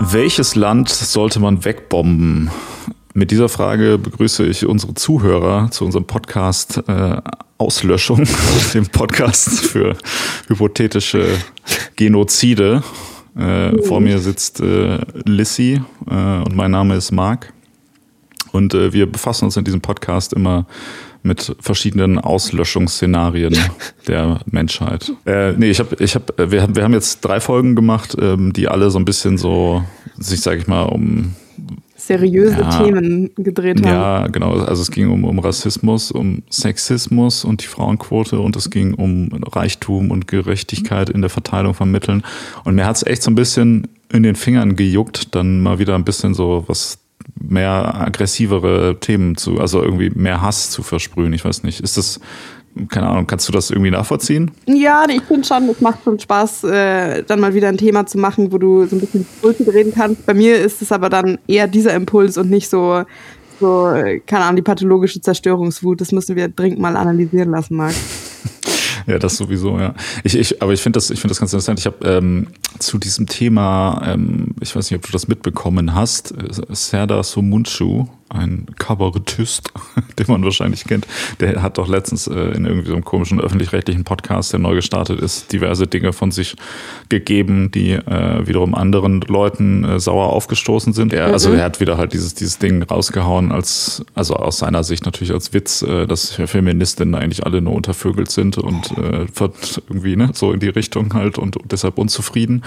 [0.00, 2.50] Welches Land sollte man wegbomben?
[3.14, 7.16] Mit dieser Frage begrüße ich unsere Zuhörer zu unserem Podcast äh,
[7.56, 8.26] Auslöschung,
[8.74, 9.96] dem Podcast für
[10.48, 11.26] hypothetische
[11.96, 12.82] Genozide.
[13.34, 15.80] Äh, vor mir sitzt äh, Lissy
[16.10, 17.52] äh, und mein Name ist Marc.
[18.52, 20.66] Und äh, wir befassen uns in diesem Podcast immer
[21.22, 23.56] mit verschiedenen Auslöschungsszenarien
[24.08, 25.12] der Menschheit.
[25.24, 28.52] Äh, nee, ich habe, ich hab, wir, haben, wir haben jetzt drei Folgen gemacht, ähm,
[28.52, 29.84] die alle so ein bisschen so,
[30.18, 31.34] sich, sage ich mal, um
[31.96, 33.88] seriöse ja, Themen gedreht haben.
[33.88, 34.52] Ja, genau.
[34.54, 39.30] Also es ging um, um Rassismus, um Sexismus und die Frauenquote und es ging um
[39.52, 42.22] Reichtum und Gerechtigkeit in der Verteilung von Mitteln.
[42.64, 45.94] Und mir hat es echt so ein bisschen in den Fingern gejuckt, dann mal wieder
[45.94, 46.98] ein bisschen so was
[47.40, 51.32] mehr aggressivere Themen zu, also irgendwie mehr Hass zu versprühen.
[51.32, 51.80] Ich weiß nicht.
[51.80, 52.20] Ist das,
[52.88, 54.50] keine Ahnung, kannst du das irgendwie nachvollziehen?
[54.66, 58.18] Ja, ich finde schon, es macht schon Spaß, äh, dann mal wieder ein Thema zu
[58.18, 60.24] machen, wo du so ein bisschen Impulse reden kannst.
[60.26, 63.02] Bei mir ist es aber dann eher dieser Impuls und nicht so,
[63.60, 66.00] so, äh, keine Ahnung, die pathologische Zerstörungswut.
[66.00, 67.94] Das müssen wir dringend mal analysieren lassen, Marc.
[69.06, 69.94] Ja, das sowieso, ja.
[70.24, 71.78] Ich, ich, aber ich finde das, ich finde das ganz interessant.
[71.78, 76.32] Ich habe ähm, zu diesem Thema, ähm, ich weiß nicht, ob du das mitbekommen hast,
[76.32, 79.72] äh, Serdar Somuncu, ein Kabarettist,
[80.18, 81.06] den man wahrscheinlich kennt,
[81.40, 85.20] der hat doch letztens äh, in irgendwie so einem komischen öffentlich-rechtlichen Podcast, der neu gestartet
[85.20, 86.56] ist, diverse Dinge von sich
[87.08, 91.12] gegeben, die äh, wiederum anderen Leuten äh, sauer aufgestoßen sind.
[91.12, 91.56] Er, also mhm.
[91.56, 95.52] er hat wieder halt dieses, dieses Ding rausgehauen als, also aus seiner Sicht natürlich als
[95.52, 99.26] Witz, äh, dass Feministinnen eigentlich alle nur untervögelt sind und äh,
[99.88, 102.64] irgendwie ne, so in die Richtung halt und, deshalb unzufrieden.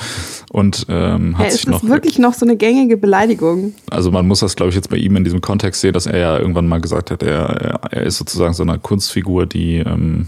[0.51, 3.73] Und ähm, hat ja, sich ist das wirklich noch so eine gängige Beleidigung?
[3.89, 6.05] Also man muss das, glaube ich, jetzt bei ihm in diesem Kontext Kontext sehe, dass
[6.05, 10.27] er ja irgendwann mal gesagt hat, er, er ist sozusagen so eine Kunstfigur, die, ähm,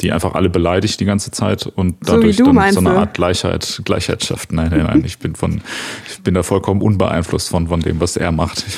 [0.00, 3.82] die einfach alle beleidigt die ganze Zeit und dadurch so dann so eine Art Gleichheit,
[3.84, 4.52] Gleichheit schafft.
[4.52, 5.60] Nein, nein, nein, ich bin von,
[6.08, 8.64] ich bin da vollkommen unbeeinflusst von, von dem, was er macht.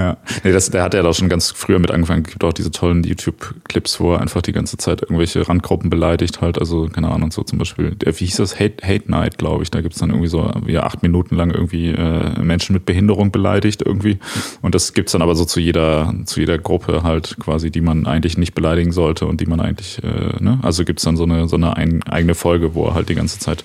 [0.00, 2.22] Ja, nee, das, der hat ja da schon ganz früher mit angefangen.
[2.24, 6.40] Es gibt auch diese tollen YouTube-Clips, wo er einfach die ganze Zeit irgendwelche Randgruppen beleidigt
[6.40, 6.58] halt.
[6.58, 8.58] Also, keine Ahnung, so zum Beispiel, der, wie hieß das?
[8.58, 9.70] Hate, Hate Night, glaube ich.
[9.70, 13.82] Da gibt's dann irgendwie so ja, acht Minuten lang irgendwie äh, Menschen mit Behinderung beleidigt
[13.84, 14.18] irgendwie.
[14.62, 18.06] Und das gibt's dann aber so zu jeder, zu jeder Gruppe halt quasi, die man
[18.06, 20.60] eigentlich nicht beleidigen sollte und die man eigentlich, äh, ne?
[20.62, 23.38] Also gibt's dann so eine, so eine ein, eigene Folge, wo er halt die ganze
[23.38, 23.64] Zeit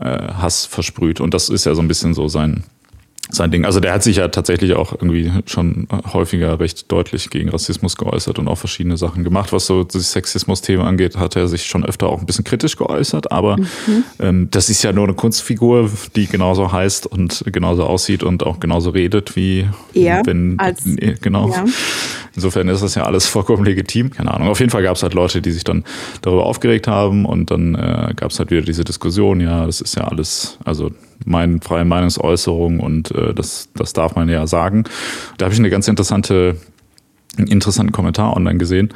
[0.00, 1.20] äh, Hass versprüht.
[1.20, 2.64] Und das ist ja so ein bisschen so sein
[3.30, 3.64] sein Ding.
[3.64, 8.38] Also der hat sich ja tatsächlich auch irgendwie schon häufiger recht deutlich gegen Rassismus geäußert
[8.38, 9.52] und auch verschiedene Sachen gemacht.
[9.52, 13.32] Was so das Sexismus-Thema angeht, hat er sich schon öfter auch ein bisschen kritisch geäußert.
[13.32, 14.04] Aber mhm.
[14.18, 18.60] ähm, das ist ja nur eine Kunstfigur, die genauso heißt und genauso aussieht und auch
[18.60, 20.82] genauso redet wie er wenn als,
[21.20, 21.50] genau.
[21.50, 21.64] Ja.
[22.34, 24.10] Insofern ist das ja alles vollkommen legitim.
[24.10, 24.48] Keine Ahnung.
[24.48, 25.84] Auf jeden Fall gab es halt Leute, die sich dann
[26.22, 29.96] darüber aufgeregt haben und dann äh, gab es halt wieder diese Diskussion, ja, das ist
[29.96, 30.90] ja alles, also
[31.24, 34.84] meine freie Meinungsäußerung und äh, das, das darf man ja sagen.
[35.38, 36.56] Da habe ich eine ganz interessante,
[37.36, 38.92] einen interessanten Kommentar online gesehen.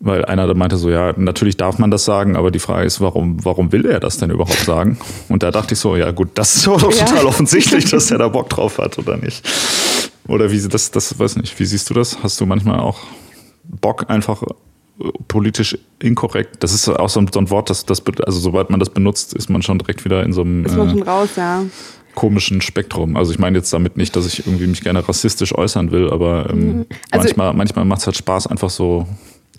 [0.00, 3.00] Weil einer da meinte so, ja, natürlich darf man das sagen, aber die Frage ist,
[3.00, 4.98] warum, warum will er das denn überhaupt sagen?
[5.30, 7.06] Und da dachte ich so, ja gut, das ist doch ja.
[7.06, 9.48] total offensichtlich, dass er da Bock drauf hat, oder nicht?
[10.28, 12.22] Oder wie das, das weiß nicht, wie siehst du das?
[12.22, 12.98] Hast du manchmal auch
[13.62, 14.42] Bock, einfach
[15.28, 16.62] politisch inkorrekt.
[16.62, 19.34] Das ist auch so ein, so ein Wort, das, das, also sobald man das benutzt,
[19.34, 21.64] ist man schon direkt wieder in so einem schon raus, ja.
[22.14, 23.16] komischen Spektrum.
[23.16, 26.48] Also ich meine jetzt damit nicht, dass ich irgendwie mich gerne rassistisch äußern will, aber
[26.50, 26.86] ähm, mhm.
[27.10, 29.06] also manchmal, manchmal macht es halt Spaß, einfach so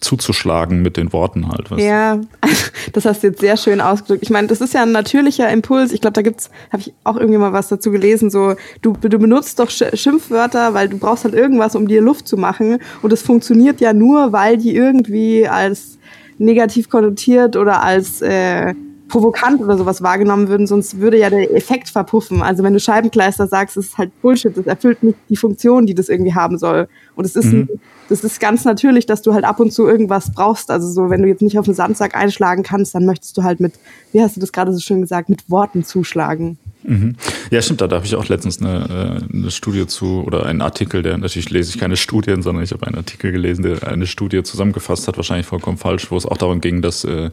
[0.06, 1.70] zuzuschlagen mit den Worten halt.
[1.70, 1.82] Was.
[1.82, 2.22] Ja,
[2.94, 4.24] das hast du jetzt sehr schön ausgedrückt.
[4.24, 5.92] Ich meine, das ist ja ein natürlicher Impuls.
[5.92, 9.20] Ich glaube, da gibt's, habe ich auch irgendwie mal was dazu gelesen, so, du, du
[9.20, 12.80] benutzt doch Schimpfwörter, weil du brauchst halt irgendwas, um dir Luft zu machen.
[13.02, 15.98] Und es funktioniert ja nur, weil die irgendwie als
[16.38, 18.74] negativ konnotiert oder als äh,
[19.16, 22.42] provokant oder sowas wahrgenommen würden, sonst würde ja der Effekt verpuffen.
[22.42, 26.10] Also wenn du Scheibenkleister sagst, ist halt Bullshit, das erfüllt nicht die Funktion, die das
[26.10, 26.90] irgendwie haben soll.
[27.16, 27.70] Und es ist, mhm.
[28.10, 30.70] das ist ganz natürlich, dass du halt ab und zu irgendwas brauchst.
[30.70, 33.62] Also so, wenn du jetzt nicht auf den Sandsack einschlagen kannst, dann möchtest du halt
[33.62, 33.76] mit,
[34.12, 36.58] wie hast du das gerade so schön gesagt, mit Worten zuschlagen.
[36.88, 37.16] Mhm.
[37.52, 41.02] Ja, stimmt, da habe ich auch letztens eine, äh, eine Studie zu oder einen Artikel,
[41.02, 44.44] der natürlich lese ich keine Studien, sondern ich habe einen Artikel gelesen, der eine Studie
[44.44, 47.32] zusammengefasst hat, wahrscheinlich vollkommen falsch, wo es auch darum ging, dass äh,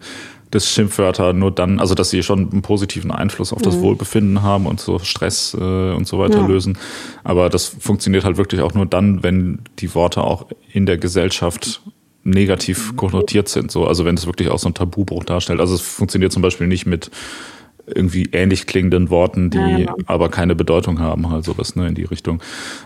[0.52, 3.81] dass Schimpfwörter nur dann, also dass sie schon einen positiven Einfluss auf das mhm.
[3.81, 6.46] Wohlbefinden haben und so Stress äh, und so weiter ja.
[6.46, 6.78] lösen.
[7.25, 11.81] Aber das funktioniert halt wirklich auch nur dann, wenn die Worte auch in der Gesellschaft
[12.22, 13.70] negativ konnotiert sind.
[13.70, 15.58] So, also wenn es wirklich auch so ein Tabubruch darstellt.
[15.58, 17.10] Also es funktioniert zum Beispiel nicht mit
[17.87, 19.96] irgendwie ähnlich klingenden Worten, die ja, genau.
[20.06, 22.40] aber keine Bedeutung haben, halt sowas ne, in die Richtung.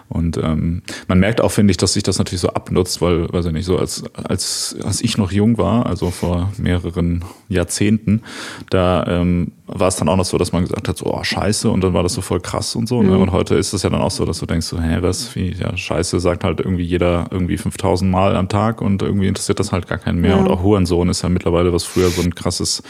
[0.08, 3.46] Und ähm, man merkt auch, finde ich, dass sich das natürlich so abnutzt, weil, weiß
[3.46, 8.22] ich nicht, so als, als, als ich noch jung war, also vor mehreren Jahrzehnten,
[8.70, 11.68] da ähm, war es dann auch noch so, dass man gesagt hat, so, oh, scheiße,
[11.70, 13.02] und dann war das so voll krass und so.
[13.02, 13.08] Ne?
[13.08, 13.14] Mhm.
[13.14, 13.18] Ne?
[13.18, 15.52] Und heute ist es ja dann auch so, dass du denkst, so, hä, was, wie,
[15.52, 19.72] ja, scheiße, sagt halt irgendwie jeder irgendwie 5000 Mal am Tag und irgendwie interessiert das
[19.72, 20.32] halt gar keinen mehr.
[20.32, 20.36] Ja.
[20.36, 22.82] Und auch Hurensohn ist ja mittlerweile, was früher so ein krasses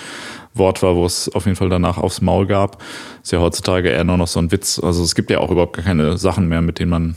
[0.58, 2.82] Wort war, wo es auf jeden Fall danach aufs Maul gab.
[3.23, 4.79] Ist ja heutzutage eher nur noch so ein Witz.
[4.79, 7.17] Also es gibt ja auch überhaupt keine Sachen mehr, mit denen man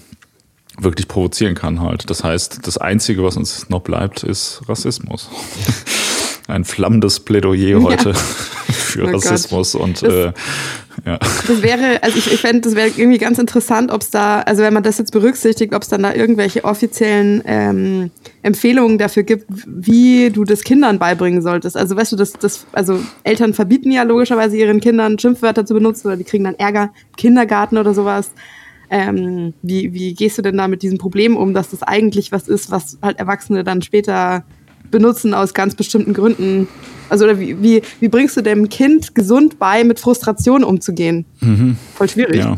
[0.77, 2.09] wirklich provozieren kann halt.
[2.09, 5.29] Das heißt, das Einzige, was uns noch bleibt, ist Rassismus.
[6.49, 8.15] Ein flammendes Plädoyer heute ja.
[8.73, 9.81] für oh Rassismus Gott.
[9.81, 10.33] und äh,
[11.05, 11.17] ja.
[11.17, 14.63] Das wäre, also ich, ich fände, das wäre irgendwie ganz interessant, ob es da, also
[14.63, 18.11] wenn man das jetzt berücksichtigt, ob es dann da irgendwelche offiziellen ähm,
[18.41, 21.77] Empfehlungen dafür gibt, wie du das Kindern beibringen solltest.
[21.77, 26.07] Also weißt du, das, das, also Eltern verbieten ja logischerweise ihren Kindern Schimpfwörter zu benutzen
[26.07, 28.31] oder die kriegen dann Ärger im Kindergarten oder sowas.
[28.91, 32.47] Ähm, wie, wie gehst du denn da mit diesem Problem um, dass das eigentlich was
[32.47, 34.43] ist, was halt Erwachsene dann später
[34.91, 36.67] benutzen aus ganz bestimmten Gründen
[37.09, 41.25] also oder wie, wie, wie bringst du dem Kind gesund bei, mit Frustration umzugehen?
[41.41, 41.75] Mhm.
[41.95, 42.37] Voll schwierig.
[42.37, 42.57] Ja.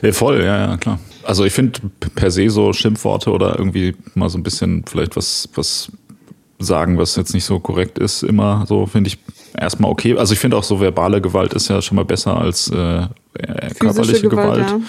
[0.00, 0.12] ja.
[0.12, 0.98] voll, ja, ja, klar.
[1.22, 1.80] Also ich finde
[2.14, 5.92] per se so Schimpfworte oder irgendwie mal so ein bisschen vielleicht was, was
[6.58, 9.18] sagen, was jetzt nicht so korrekt ist, immer so, finde ich
[9.56, 10.16] erstmal okay.
[10.16, 13.02] Also ich finde auch so verbale Gewalt ist ja schon mal besser als äh,
[13.34, 14.66] äh körperliche Gewalt.
[14.66, 14.70] Gewalt.
[14.70, 14.80] Ja.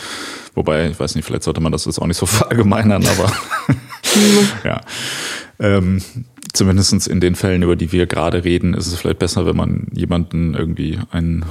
[0.56, 3.32] Wobei, ich weiß nicht, vielleicht sollte man das jetzt auch nicht so verallgemeinern, aber
[4.64, 4.82] ja.
[5.60, 6.02] Ähm,
[6.54, 9.88] zumindest in den Fällen, über die wir gerade reden, ist es vielleicht besser, wenn man
[9.94, 11.46] jemanden irgendwie einen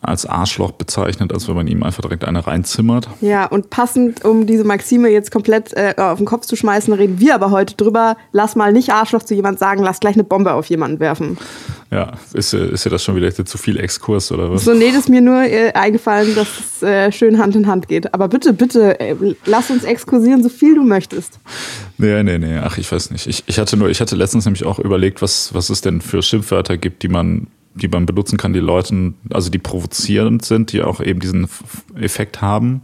[0.00, 3.08] als Arschloch bezeichnet, als wenn man ihm einfach direkt eine reinzimmert.
[3.20, 7.20] Ja, und passend, um diese Maxime jetzt komplett äh, auf den Kopf zu schmeißen, reden
[7.20, 10.52] wir aber heute drüber, lass mal nicht Arschloch zu jemand sagen, lass gleich eine Bombe
[10.52, 11.38] auf jemanden werfen.
[11.90, 14.64] Ja, ist, ist ja das schon wieder zu viel Exkurs oder was?
[14.64, 17.88] So, nee, das ist mir nur äh, eingefallen, dass es äh, schön Hand in Hand
[17.88, 18.12] geht.
[18.12, 19.16] Aber bitte, bitte, äh,
[19.46, 21.38] lass uns exkursieren, so viel du möchtest.
[21.96, 23.26] Nee, nee, nee, ach, ich weiß nicht.
[23.26, 26.22] Ich, ich hatte nur, ich hatte letztens nämlich auch überlegt, was, was es denn für
[26.22, 27.46] Schimpfwörter gibt, die man
[27.78, 31.48] die man benutzen kann, die Leuten, also die provozierend sind, die auch eben diesen
[31.94, 32.82] Effekt haben,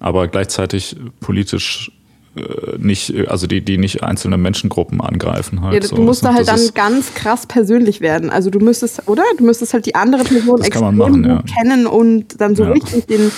[0.00, 1.90] aber gleichzeitig politisch
[2.36, 5.74] äh, nicht, also die, die nicht einzelne Menschengruppen angreifen halt.
[5.74, 6.02] Ja, du so.
[6.02, 8.30] musst da halt dann ganz krass persönlich werden.
[8.30, 9.22] Also du müsstest, oder?
[9.38, 11.42] Du müsstest halt die andere Person extrem machen, ja.
[11.42, 12.72] kennen und dann so ja.
[12.72, 13.30] richtig den,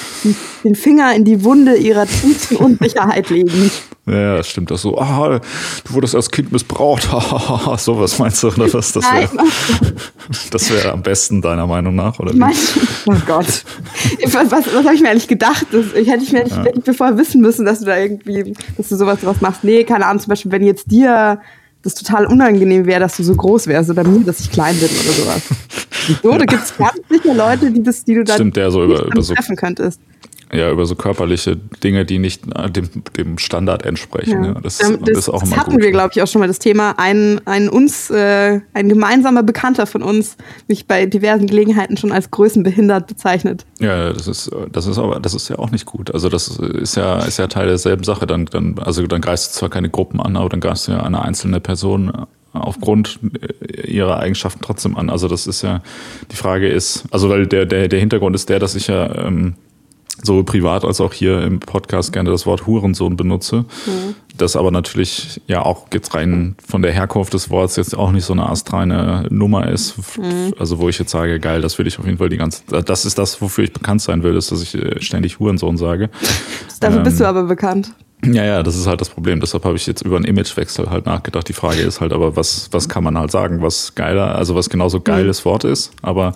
[0.65, 3.71] den Finger in die Wunde ihrer tiefsten Unsicherheit legen.
[4.09, 4.97] Ja, das stimmt das so.
[4.99, 5.41] Ah,
[5.85, 7.03] du wurdest als Kind missbraucht.
[7.79, 8.93] so was meinst du, oder was?
[8.93, 9.29] Das wäre
[10.53, 12.33] das wär am besten, deiner Meinung nach, oder?
[12.33, 12.55] Mein,
[13.07, 13.65] oh Gott.
[14.27, 15.67] was was, was habe ich mir eigentlich gedacht?
[15.73, 16.63] Das, ich hätte ich mir ja.
[16.63, 19.65] nicht bevor wissen müssen, dass du da irgendwie, dass du sowas was machst.
[19.65, 21.41] Nee, keine Ahnung, zum Beispiel, wenn jetzt dir
[21.83, 24.89] das total unangenehm wäre, dass du so groß wärst oder mir, dass ich klein bin
[24.89, 25.43] oder sowas.
[26.23, 26.39] So, ja.
[26.39, 29.07] da gibt es ganz sicher Leute, die, das, die du da Stimmt, der so über,
[29.07, 30.01] über so treffen könntest
[30.53, 34.45] ja, über so körperliche Dinge, die nicht dem, dem Standard entsprechen.
[34.45, 34.53] Ja.
[34.53, 35.83] ja das, das, das, ist auch das hatten gut.
[35.83, 36.95] wir, glaube ich, auch schon mal das Thema.
[36.99, 40.37] Ein, ein uns, äh, ein gemeinsamer Bekannter von uns,
[40.69, 43.67] mich bei diversen Gelegenheiten schon als größenbehindert bezeichnet.
[43.81, 46.13] Ja, das ist, das ist aber, das ist ja auch nicht gut.
[46.15, 48.27] Also das ist ja, ist ja Teil derselben Sache.
[48.27, 51.03] Dann, dann, also dann greifst du zwar keine Gruppen an, aber dann greifst du ja
[51.03, 52.13] eine einzelne Person
[52.53, 53.19] aufgrund
[53.85, 55.11] ihrer Eigenschaften trotzdem an.
[55.11, 55.83] Also das ist ja,
[56.31, 59.55] die Frage ist, also weil der, der, der Hintergrund ist der, dass ich ja ähm,
[60.23, 63.65] sowohl privat als auch hier im Podcast gerne das Wort Hurensohn benutze.
[63.87, 64.15] Mhm.
[64.37, 68.25] Das aber natürlich ja auch jetzt rein von der Herkunft des Wortes jetzt auch nicht
[68.25, 69.97] so eine astreine Nummer ist.
[70.19, 70.53] Mhm.
[70.59, 73.05] Also wo ich jetzt sage, geil, das will ich auf jeden Fall die ganze Das
[73.05, 76.11] ist das, wofür ich bekannt sein will, ist, dass ich äh, ständig Hurensohn sage.
[76.81, 77.93] Dafür ähm, bist du ähm, aber bekannt.
[78.25, 79.41] Ja, ja, das ist halt das Problem.
[79.41, 81.49] Deshalb habe ich jetzt über einen Imagewechsel halt nachgedacht.
[81.49, 84.71] Die Frage ist halt aber, was, was kann man halt sagen, was geiler, also was
[84.71, 85.93] genauso geiles Wort ist.
[86.03, 86.33] Aber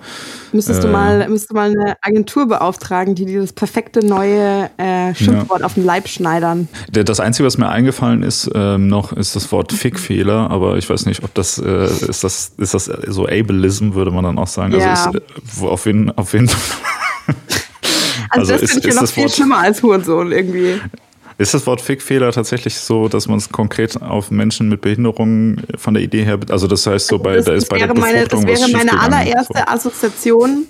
[0.53, 4.71] müsstest äh, du mal, müsstest du mal eine Agentur beauftragen, die dir das perfekte neue
[4.77, 5.67] äh, Schimpfwort ja.
[5.67, 6.69] auf den Leib schneidern.
[6.93, 10.51] Das Einzige, was mir eingefallen ist ähm, noch, ist das Wort Fickfehler.
[10.51, 14.25] Aber ich weiß nicht, ob das äh, ist das ist das so Ableism würde man
[14.25, 14.75] dann auch sagen.
[14.75, 14.93] Also ja.
[14.93, 16.51] ist, auf jeden, auf jeden
[18.33, 20.81] Also, also das finde ich ja noch viel schlimmer als Hurensohn irgendwie.
[21.41, 25.95] Ist das Wort Fickfehler tatsächlich so, dass man es konkret auf Menschen mit Behinderungen von
[25.95, 28.59] der Idee her, also das heißt so bei, das, da ist bei der Befruchtung meine,
[28.59, 29.65] Das wäre meine allererste so.
[29.65, 30.67] Assoziation.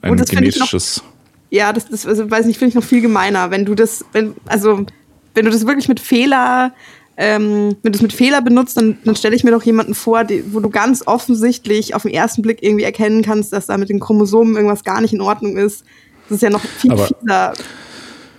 [0.00, 1.02] Ein und das genetisches.
[1.02, 1.04] Noch,
[1.50, 4.34] ja, das, das also, weiß nicht, finde ich noch viel gemeiner, wenn du das, wenn,
[4.46, 4.86] also
[5.34, 6.72] wenn du das wirklich mit Fehler
[7.18, 10.24] ähm, wenn du es mit Fehler benutzt, dann, dann stelle ich mir doch jemanden vor,
[10.24, 13.88] die, wo du ganz offensichtlich auf den ersten Blick irgendwie erkennen kannst, dass da mit
[13.90, 15.84] den Chromosomen irgendwas gar nicht in Ordnung ist.
[16.28, 17.52] Das ist ja noch viel Aber fieser.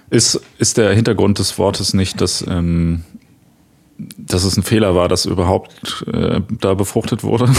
[0.09, 3.03] Ist, ist der Hintergrund des Wortes nicht, dass, ähm,
[3.97, 7.49] dass es ein Fehler war, dass überhaupt äh, da befruchtet wurde?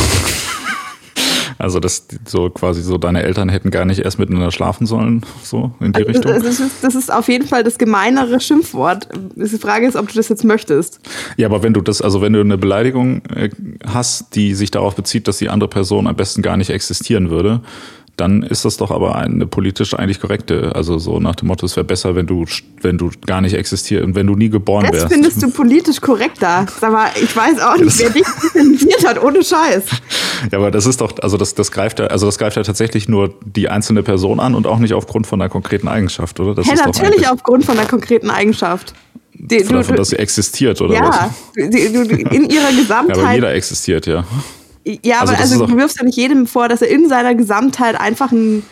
[1.61, 5.73] Also das so quasi so, deine Eltern hätten gar nicht erst miteinander schlafen sollen, so
[5.81, 6.33] in die also, Richtung.
[6.33, 9.09] Das ist, das ist auf jeden Fall das gemeinere Schimpfwort.
[9.35, 11.01] Die Frage ist, ob du das jetzt möchtest.
[11.37, 13.51] Ja, aber wenn du das, also wenn du eine Beleidigung äh,
[13.85, 17.61] hast, die sich darauf bezieht, dass die andere Person am besten gar nicht existieren würde,
[18.19, 20.75] dann ist das doch aber eine politisch eigentlich korrekte.
[20.75, 22.45] Also so nach dem Motto, es wäre besser, wenn du,
[22.83, 25.05] wenn du gar nicht existierst und wenn du nie geboren das wärst.
[25.05, 26.67] Das findest du politisch korrekter.
[26.81, 29.85] Sag mal, ich weiß auch nicht, wer dich definiert hat, ohne Scheiß.
[30.51, 33.09] Ja, aber das ist doch, also das, das greift ja, also das greift ja tatsächlich
[33.09, 36.55] nur die einzelne Person an und auch nicht aufgrund von einer konkreten Eigenschaft, oder?
[36.55, 38.95] Das ja, natürlich aufgrund von einer konkreten Eigenschaft.
[39.41, 41.17] Die, du, davon, dass sie existiert, oder ja, was?
[41.57, 43.17] Ja, in ihrer Gesamtheit.
[43.17, 44.25] Ja, aber jeder existiert, ja.
[45.05, 47.99] Ja, aber also, also du wirfst ja nicht jedem vor, dass er in seiner Gesamtheit
[47.99, 48.63] einfach ein,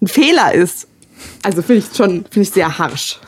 [0.00, 0.86] ein Fehler ist.
[1.42, 3.18] Also finde ich schon, finde ich sehr harsch.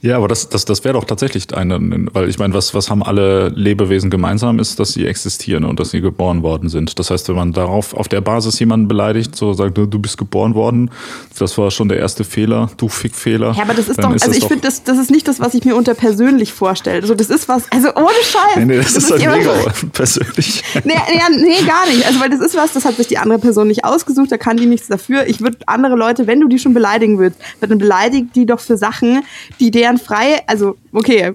[0.00, 1.76] Ja, aber das, das, das wäre doch tatsächlich eine,
[2.12, 5.90] weil ich meine, was, was haben alle Lebewesen gemeinsam ist, dass sie existieren und dass
[5.90, 7.00] sie geboren worden sind.
[7.00, 10.54] Das heißt, wenn man darauf auf der Basis jemanden beleidigt, so sagt, du bist geboren
[10.54, 10.92] worden,
[11.36, 13.54] das war schon der erste Fehler, du Fickfehler.
[13.56, 15.54] Ja, aber das ist doch, ist also ich finde, das, das ist nicht das, was
[15.54, 17.02] ich mir unter persönlich vorstelle.
[17.02, 18.56] Also das ist was, also ohne Scheiß.
[18.56, 19.52] Nee, nee das, das ist halt mega
[19.92, 20.62] persönlich.
[20.84, 22.06] Nee, nee, nee, gar nicht.
[22.06, 24.56] Also weil das ist was, das hat sich die andere Person nicht ausgesucht, da kann
[24.58, 25.26] die nichts dafür.
[25.26, 28.76] Ich würde andere Leute, wenn du die schon beleidigen würdest, dann beleidigt die doch für
[28.76, 29.24] Sachen,
[29.58, 31.32] die der deren freie, also okay,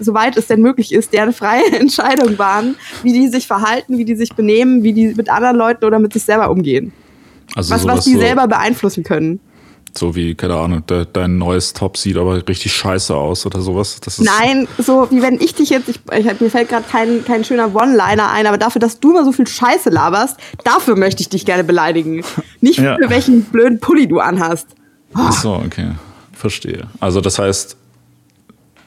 [0.00, 4.16] soweit es denn möglich ist, deren freie Entscheidung waren, wie die sich verhalten, wie die
[4.16, 6.92] sich benehmen, wie die mit anderen Leuten oder mit sich selber umgehen.
[7.54, 9.40] Also was, was die so selber beeinflussen können.
[9.96, 14.00] So wie, keine Ahnung, de, dein neues Top sieht aber richtig scheiße aus oder sowas.
[14.18, 17.72] Nein, so wie wenn ich dich jetzt, ich, ich mir fällt gerade kein, kein schöner
[17.72, 21.46] One-Liner ein, aber dafür, dass du immer so viel Scheiße laberst, dafür möchte ich dich
[21.46, 22.24] gerne beleidigen.
[22.60, 22.96] Nicht ja.
[22.96, 24.66] für welchen blöden Pulli du anhast.
[25.14, 25.20] Oh.
[25.20, 25.92] Ach so, okay.
[26.32, 26.88] Verstehe.
[26.98, 27.76] Also das heißt,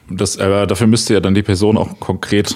[0.09, 2.55] das, aber dafür müsste ja dann die Person auch konkret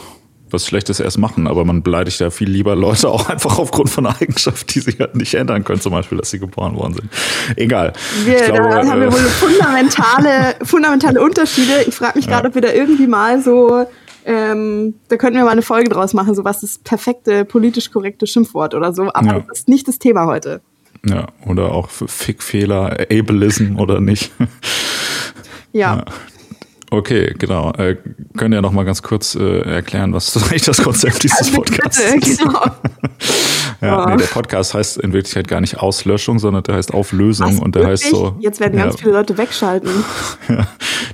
[0.53, 4.05] was Schlechtes erst machen, aber man beleidigt ja viel lieber Leute auch einfach aufgrund von
[4.05, 7.09] einer Eigenschaft, die sie halt nicht ändern können, zum Beispiel, dass sie geboren worden sind.
[7.55, 7.93] Egal.
[8.25, 11.83] Wir, ich glaube, da haben wir äh, wohl fundamentale, fundamentale Unterschiede.
[11.87, 12.49] Ich frage mich gerade, ja.
[12.49, 13.85] ob wir da irgendwie mal so,
[14.25, 18.27] ähm, da könnten wir mal eine Folge draus machen, so was das perfekte politisch korrekte
[18.27, 19.39] Schimpfwort oder so, aber ja.
[19.47, 20.61] das ist nicht das Thema heute.
[21.05, 24.31] Ja, oder auch Fickfehler, Ableism oder nicht.
[25.71, 25.95] ja.
[25.95, 26.05] ja.
[26.93, 27.71] Okay, genau.
[27.71, 27.95] Äh,
[28.35, 31.99] können ja noch mal ganz kurz äh, erklären, was eigentlich das Konzept dieses also Podcasts
[31.99, 32.39] ist.
[32.39, 32.65] Genau.
[33.81, 37.59] ja, nee, der Podcast heißt in Wirklichkeit gar nicht Auslöschung, sondern der heißt Auflösung was,
[37.59, 38.03] und der wirklich?
[38.03, 38.35] heißt so.
[38.39, 39.89] Jetzt werden ganz viele Leute wegschalten.
[40.49, 40.67] ja,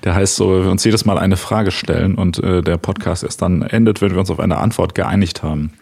[0.04, 3.44] der heißt so, wir uns jedes Mal eine Frage stellen und äh, der Podcast erst
[3.44, 5.74] dann endet, wenn wir uns auf eine Antwort geeinigt haben.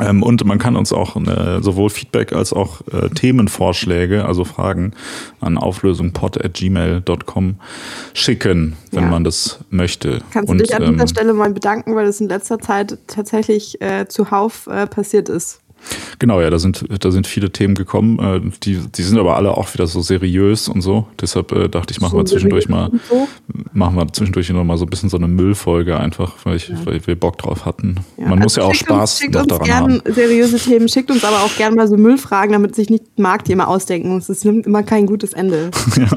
[0.00, 4.92] Ähm, und man kann uns auch äh, sowohl Feedback als auch äh, Themenvorschläge, also Fragen
[5.40, 7.56] an auflösungpod.gmail.com
[8.14, 9.10] schicken, wenn ja.
[9.10, 10.22] man das möchte.
[10.30, 12.98] Kannst und, du dich an dieser ähm, Stelle mal bedanken, weil es in letzter Zeit
[13.06, 15.60] tatsächlich äh, zuhauf äh, passiert ist.
[16.18, 18.18] Genau, ja, da sind, da sind viele Themen gekommen.
[18.18, 21.06] Äh, die, die sind aber alle auch wieder so seriös und so.
[21.20, 23.28] Deshalb äh, dachte ich, machen wir zwischendurch mal, so?
[23.72, 26.76] machen wir zwischendurch noch mal so ein bisschen so eine Müllfolge einfach, weil, ich, ja.
[26.84, 27.96] weil wir Bock drauf hatten.
[28.16, 30.02] Ja, Man also muss ja auch Spaß uns, noch daran haben.
[30.06, 33.68] seriöse Themen, schickt uns aber auch gerne mal so Müllfragen, damit sich nicht Markt immer
[33.68, 34.28] ausdenken muss.
[34.28, 35.70] Es nimmt immer kein gutes Ende.
[35.96, 36.08] ja.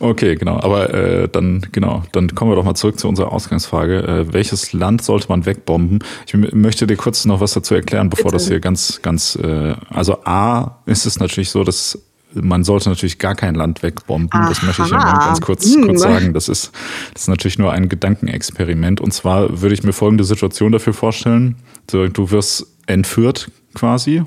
[0.00, 0.58] Okay, genau.
[0.60, 4.02] Aber äh, dann, genau, dann kommen wir doch mal zurück zu unserer Ausgangsfrage.
[4.02, 6.02] Äh, welches Land sollte man wegbomben?
[6.26, 8.36] Ich möchte dir kurz noch was dazu erklären, bevor Bitte.
[8.36, 11.98] das hier ganz, ganz, äh, also A ist es natürlich so, dass
[12.32, 14.30] man sollte natürlich gar kein Land wegbomben.
[14.32, 14.48] Aha.
[14.48, 15.86] Das möchte ich ja ganz kurz, hm.
[15.86, 16.32] kurz sagen.
[16.32, 16.72] Das ist,
[17.12, 19.00] das ist natürlich nur ein Gedankenexperiment.
[19.00, 21.56] Und zwar würde ich mir folgende Situation dafür vorstellen.
[21.88, 24.22] Du wirst entführt quasi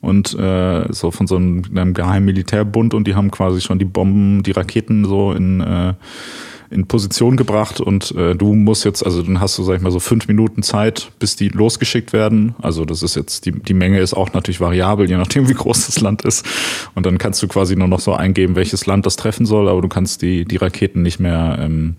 [0.00, 3.84] und äh, so von so einem, einem geheimen Militärbund und die haben quasi schon die
[3.84, 5.94] Bomben, die Raketen so in, äh,
[6.70, 9.90] in Position gebracht und äh, du musst jetzt, also dann hast du, sag ich mal,
[9.90, 12.54] so fünf Minuten Zeit, bis die losgeschickt werden.
[12.62, 15.86] Also das ist jetzt, die, die Menge ist auch natürlich variabel, je nachdem, wie groß
[15.86, 16.46] das Land ist.
[16.94, 19.82] Und dann kannst du quasi nur noch so eingeben, welches Land das treffen soll, aber
[19.82, 21.96] du kannst die, die Raketen nicht mehr ähm,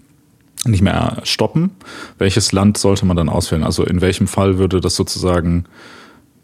[0.65, 1.71] nicht mehr stoppen.
[2.17, 3.63] Welches Land sollte man dann auswählen?
[3.63, 5.65] Also in welchem Fall würde das sozusagen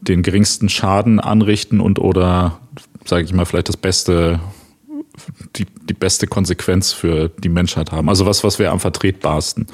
[0.01, 2.60] den geringsten Schaden anrichten und oder,
[3.06, 4.39] sage ich mal, vielleicht das beste,
[5.56, 8.08] die, die beste Konsequenz für die Menschheit haben.
[8.10, 9.68] Also was, was wäre am vertretbarsten?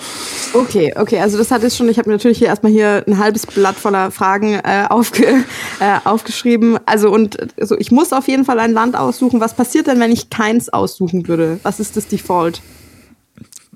[0.53, 3.46] Okay, okay, also das hat jetzt schon, ich habe natürlich hier erstmal hier ein halbes
[3.46, 5.44] Blatt voller Fragen äh, aufge,
[5.80, 6.80] äh, aufgeschrieben.
[6.86, 9.39] Also und also ich muss auf jeden Fall ein Land aussuchen.
[9.42, 11.60] Was passiert denn, wenn ich keins aussuchen würde?
[11.63, 12.62] Was ist das Default?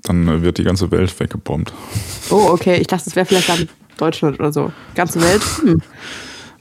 [0.02, 1.72] Dann wird die ganze Welt weggebombt.
[2.30, 2.76] Oh, okay.
[2.76, 4.72] Ich dachte, das wäre vielleicht dann Deutschland oder so.
[4.94, 5.42] Ganze Welt?
[5.62, 5.82] Hm.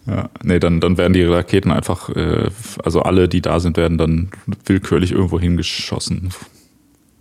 [0.07, 2.49] Ja, nee, dann, dann werden die Raketen einfach, äh,
[2.83, 4.29] also alle, die da sind, werden dann
[4.65, 6.31] willkürlich irgendwo hingeschossen.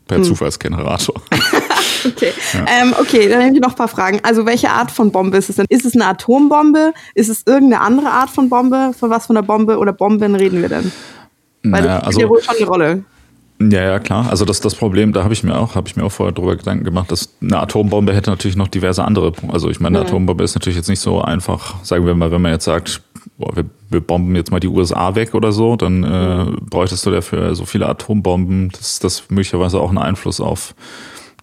[0.06, 0.24] Per hm.
[0.24, 1.20] Zufallsgenerator.
[2.04, 2.32] Okay.
[2.52, 2.64] Ja.
[2.82, 4.20] Ähm, okay, dann habe ich noch ein paar Fragen.
[4.22, 5.66] Also, welche Art von Bombe ist es denn?
[5.68, 6.92] Ist es eine Atombombe?
[7.14, 8.92] Ist es irgendeine andere Art von Bombe?
[8.96, 10.92] Von was von der Bombe oder Bomben reden wir denn?
[11.64, 13.04] Weil naja, das spielt also, ja wohl schon eine Rolle.
[13.58, 14.28] Ja, ja, klar.
[14.28, 16.56] Also das, das Problem, da habe ich mir auch, habe ich mir auch vorher drüber
[16.56, 19.32] Gedanken gemacht, dass eine Atombombe hätte natürlich noch diverse andere.
[19.48, 20.10] Also ich meine, eine mhm.
[20.10, 23.02] Atombombe ist natürlich jetzt nicht so einfach, sagen wir mal, wenn man jetzt sagt,
[23.38, 27.10] boah, wir, wir bomben jetzt mal die USA weg oder so, dann äh, bräuchtest du
[27.10, 30.74] dafür so viele Atombomben, dass das möglicherweise auch einen Einfluss auf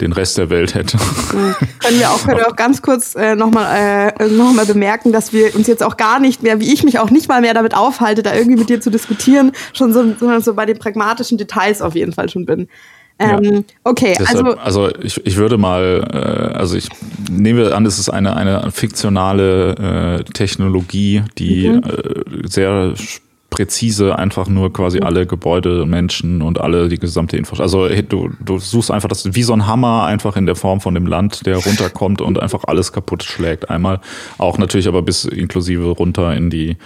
[0.03, 0.98] den Rest der Welt hätte.
[0.98, 1.55] Mhm.
[1.79, 5.55] Können wir auch, können wir auch ganz kurz äh, nochmal äh, noch bemerken, dass wir
[5.55, 8.22] uns jetzt auch gar nicht mehr, wie ich mich auch nicht mal mehr damit aufhalte,
[8.22, 11.95] da irgendwie mit dir zu diskutieren, schon so, sondern so bei den pragmatischen Details auf
[11.95, 12.67] jeden Fall schon bin.
[13.19, 13.62] Ähm, ja.
[13.83, 16.89] Okay, Deshalb, also, also ich, ich würde mal, äh, also ich
[17.29, 21.83] nehme an, es ist eine, eine fiktionale äh, Technologie, die mhm.
[21.83, 22.93] äh, sehr
[23.53, 27.88] präzise einfach nur quasi alle Gebäude, Menschen und alle die gesamte Infrastruktur.
[27.88, 30.95] Also du, du suchst einfach das wie so ein Hammer einfach in der Form von
[30.95, 33.69] dem Land, der runterkommt und einfach alles kaputt schlägt.
[33.69, 34.01] Einmal
[34.39, 36.77] auch natürlich aber bis inklusive runter in die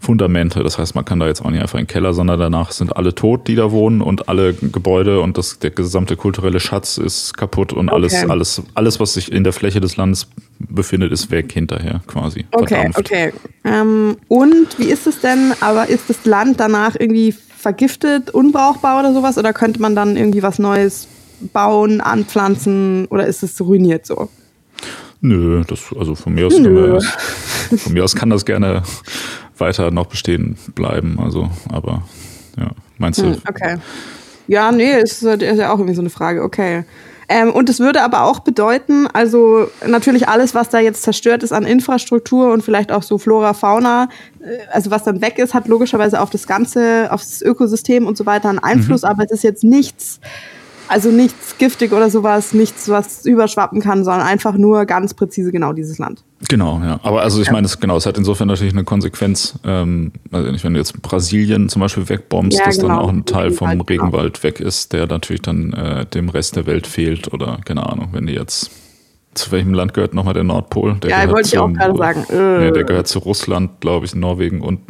[0.00, 0.62] Fundamente.
[0.62, 2.94] Das heißt, man kann da jetzt auch nicht einfach in den Keller, sondern danach sind
[2.94, 7.36] alle tot, die da wohnen und alle Gebäude und das, der gesamte kulturelle Schatz ist
[7.38, 7.94] kaputt und okay.
[7.94, 10.26] alles, alles, alles, was sich in der Fläche des Landes
[10.68, 12.46] befindet, ist weg hinterher quasi.
[12.52, 12.98] Okay, verdampft.
[12.98, 13.32] okay.
[13.64, 19.14] Ähm, und wie ist es denn, aber ist das Land danach irgendwie vergiftet, unbrauchbar oder
[19.14, 19.38] sowas?
[19.38, 21.08] Oder könnte man dann irgendwie was Neues
[21.52, 24.28] bauen, anpflanzen oder ist es ruiniert so?
[25.20, 26.98] Nö, das, also von mir aus, Nö.
[27.76, 28.82] von mir aus kann das gerne
[29.58, 31.18] weiter noch bestehen bleiben.
[31.20, 32.02] Also, aber
[32.58, 33.26] ja, meinst du?
[33.26, 33.76] Hm, okay.
[34.48, 36.42] Ja, nee, ist, ist ja auch irgendwie so eine Frage.
[36.42, 36.84] Okay.
[37.28, 41.52] Ähm, und es würde aber auch bedeuten, also natürlich alles, was da jetzt zerstört ist
[41.52, 44.08] an Infrastruktur und vielleicht auch so Flora, Fauna,
[44.40, 48.16] äh, also was dann weg ist, hat logischerweise auf das ganze, auf das Ökosystem und
[48.16, 49.08] so weiter einen Einfluss, mhm.
[49.08, 50.20] aber es ist jetzt nichts,
[50.88, 55.72] also nichts giftig oder sowas, nichts, was überschwappen kann, sondern einfach nur ganz präzise genau
[55.72, 56.24] dieses Land.
[56.48, 57.00] Genau, ja.
[57.02, 59.58] Aber also ich meine, es, genau, es hat insofern natürlich eine Konsequenz.
[59.64, 62.88] Ähm, also wenn du jetzt Brasilien zum Beispiel wegbombst, ja, dass genau.
[62.88, 64.04] dann auch ein Teil vom Regenwald, genau.
[64.04, 68.08] Regenwald weg ist, der natürlich dann äh, dem Rest der Welt fehlt oder keine Ahnung,
[68.12, 68.70] wenn die jetzt
[69.34, 70.94] zu welchem Land gehört nochmal der Nordpol?
[70.94, 72.26] Der ja, wollte ich auch gerade sagen.
[72.30, 74.80] Nee, der gehört zu Russland, glaube ich, Norwegen und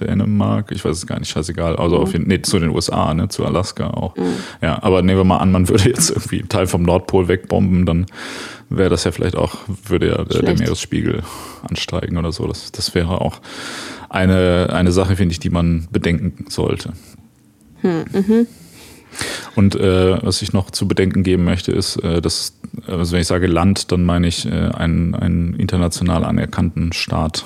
[0.00, 0.72] Dänemark.
[0.72, 1.76] Ich weiß es gar nicht, scheißegal.
[1.76, 2.02] Also mhm.
[2.02, 4.16] auf jeden, nee, zu den USA, ne, zu Alaska auch.
[4.16, 4.32] Mhm.
[4.62, 7.84] Ja, aber nehmen wir mal an, man würde jetzt irgendwie einen Teil vom Nordpol wegbomben,
[7.84, 8.06] dann
[8.70, 11.22] wäre das ja vielleicht auch, würde ja der, der, Meeresspiegel
[11.68, 12.46] ansteigen oder so.
[12.46, 13.40] Das, das wäre auch
[14.08, 16.92] eine, eine Sache, finde ich, die man bedenken sollte.
[17.82, 18.46] Hm, mhm.
[19.54, 22.54] Und äh, was ich noch zu bedenken geben möchte, ist, äh, dass,
[22.86, 27.44] also wenn ich sage Land, dann meine ich äh, einen, einen international anerkannten Staat.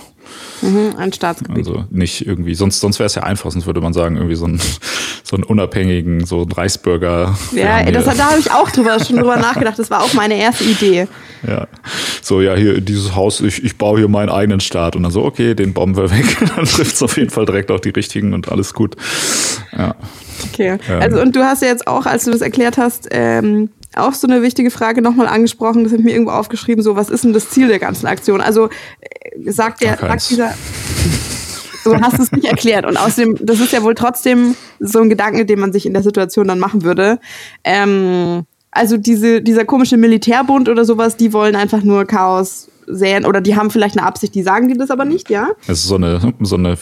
[0.63, 1.67] Mhm, ein Staatsgebiet.
[1.67, 4.47] Also nicht irgendwie, sonst, sonst wäre es ja einfach, sonst würde man sagen, irgendwie so,
[4.47, 4.61] ein,
[5.23, 7.37] so einen unabhängigen, so ein Reichsbürger.
[7.53, 9.79] Ja, das, da habe ich auch drüber, schon drüber nachgedacht.
[9.79, 11.09] Das war auch meine erste Idee.
[11.47, 11.67] Ja.
[12.23, 14.97] So, ja, hier dieses Haus, ich, ich baue hier meinen eigenen Staat.
[14.97, 16.37] Und dann so, okay, den bomben wir weg.
[16.57, 18.97] dann trifft es auf jeden Fall direkt auch die richtigen und alles gut.
[19.77, 19.95] Ja.
[20.53, 20.79] Okay.
[20.89, 21.03] Ähm.
[21.03, 24.27] Also, und du hast ja jetzt auch, als du das erklärt hast, ähm, auch so
[24.27, 27.33] eine wichtige Frage nochmal angesprochen, das habe ich mir irgendwo aufgeschrieben, so, was ist denn
[27.33, 28.41] das Ziel der ganzen Aktion?
[28.41, 28.69] Also,
[29.01, 30.55] äh, sagt der, sagt dieser,
[31.85, 32.87] du hast es nicht erklärt.
[32.87, 36.03] Und außerdem, das ist ja wohl trotzdem so ein Gedanke, den man sich in der
[36.03, 37.19] Situation dann machen würde.
[37.63, 43.41] Ähm, also diese, dieser komische Militärbund oder sowas, die wollen einfach nur Chaos säen oder
[43.41, 45.49] die haben vielleicht eine Absicht, die sagen dir das aber nicht, ja?
[45.63, 46.77] Es ist so eine, so eine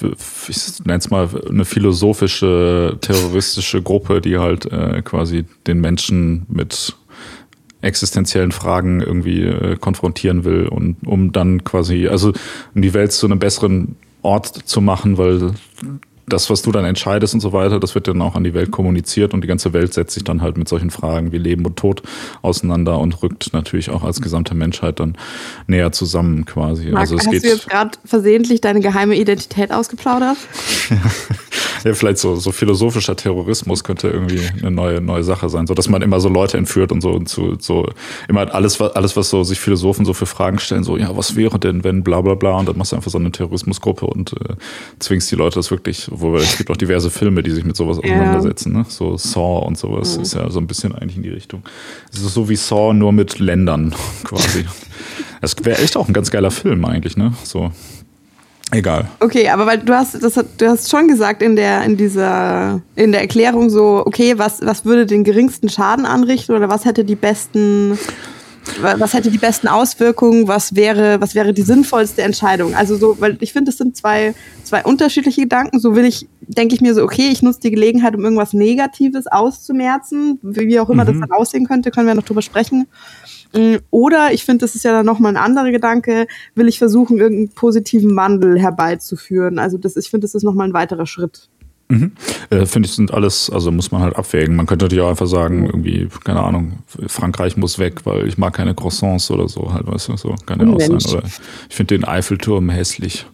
[0.49, 6.97] ich nenne es mal, eine philosophische, terroristische Gruppe, die halt äh, quasi den Menschen mit
[7.83, 12.33] existenziellen Fragen irgendwie äh, konfrontieren will und um dann quasi, also
[12.75, 15.53] um die Welt zu einem besseren Ort zu machen, weil
[16.33, 18.71] das, was du dann entscheidest und so weiter, das wird dann auch an die Welt
[18.71, 21.77] kommuniziert und die ganze Welt setzt sich dann halt mit solchen Fragen wie Leben und
[21.77, 22.03] Tod
[22.41, 25.17] auseinander und rückt natürlich auch als gesamte Menschheit dann
[25.67, 26.87] näher zusammen quasi.
[26.87, 30.37] Marc, also es hast geht, du jetzt gerade versehentlich deine geheime Identität ausgeplaudert?
[31.85, 35.89] ja, vielleicht so, so philosophischer Terrorismus könnte irgendwie eine neue, neue Sache sein, so dass
[35.89, 37.89] man immer so Leute entführt und so und so, so
[38.29, 41.37] immer alles, was, alles, was so sich Philosophen so für Fragen stellen, so, ja, was
[41.37, 44.33] wäre denn, wenn bla bla bla und dann machst du einfach so eine Terrorismusgruppe und
[44.33, 44.55] äh,
[44.99, 47.99] zwingst die Leute das wirklich, wo es gibt auch diverse Filme, die sich mit sowas
[47.99, 48.87] auseinandersetzen, ne?
[48.89, 50.23] So Saw und sowas mhm.
[50.23, 51.63] ist ja so ein bisschen eigentlich in die Richtung.
[52.13, 54.65] Es ist so wie Saw, nur mit Ländern quasi.
[55.41, 57.35] Es wäre echt auch ein ganz geiler Film eigentlich, ne?
[57.45, 57.71] So.
[58.71, 59.11] Egal.
[59.21, 63.13] Okay, aber weil du hast das du hast schon gesagt in der in dieser in
[63.13, 67.15] der Erklärung so, okay, was was würde den geringsten Schaden anrichten oder was hätte die
[67.15, 67.99] besten
[68.81, 72.75] was hätte die besten Auswirkungen, was wäre was wäre die sinnvollste Entscheidung?
[72.75, 75.81] Also so, weil ich finde, es sind zwei zwei unterschiedliche Gedanken.
[75.81, 79.27] So will ich denke ich mir so, okay, ich nutze die Gelegenheit, um irgendwas Negatives
[79.27, 81.09] auszumerzen, wie auch immer mhm.
[81.09, 82.87] das dann aussehen könnte, können wir noch drüber sprechen.
[83.55, 87.19] Mm, oder ich finde, das ist ja dann nochmal ein anderer Gedanke, will ich versuchen,
[87.19, 89.59] irgendeinen positiven Wandel herbeizuführen.
[89.59, 91.49] Also das, ich finde, das ist nochmal ein weiterer Schritt.
[91.93, 92.13] Mhm.
[92.49, 94.57] Äh, Finde ich, sind alles, also muss man halt abwägen.
[94.57, 98.55] Man könnte natürlich auch einfach sagen, irgendwie, keine Ahnung, Frankreich muss weg, weil ich mag
[98.55, 101.13] keine Croissants oder so, halt, weißt du, so kann ja auch sein.
[101.13, 101.25] Oder
[101.69, 103.27] ich finde den Eiffelturm hässlich.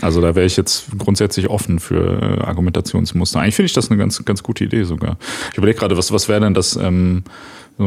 [0.00, 3.40] Also da wäre ich jetzt grundsätzlich offen für äh, Argumentationsmuster.
[3.40, 5.18] Eigentlich finde ich das eine ganz, ganz gute Idee sogar.
[5.52, 7.24] Ich überlege gerade, was, was wäre denn das, ähm,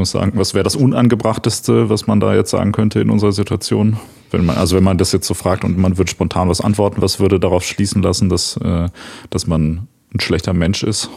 [0.06, 3.98] sagen, was wäre das Unangebrachteste, was man da jetzt sagen könnte in unserer Situation?
[4.32, 7.02] Wenn man, also wenn man das jetzt so fragt und man würde spontan was antworten,
[7.02, 8.90] was würde darauf schließen lassen, dass, äh,
[9.30, 11.10] dass man ein schlechter Mensch ist?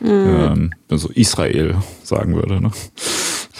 [0.00, 0.08] Mhm.
[0.10, 2.60] Ähm, also Israel sagen würde.
[2.60, 2.70] Ne?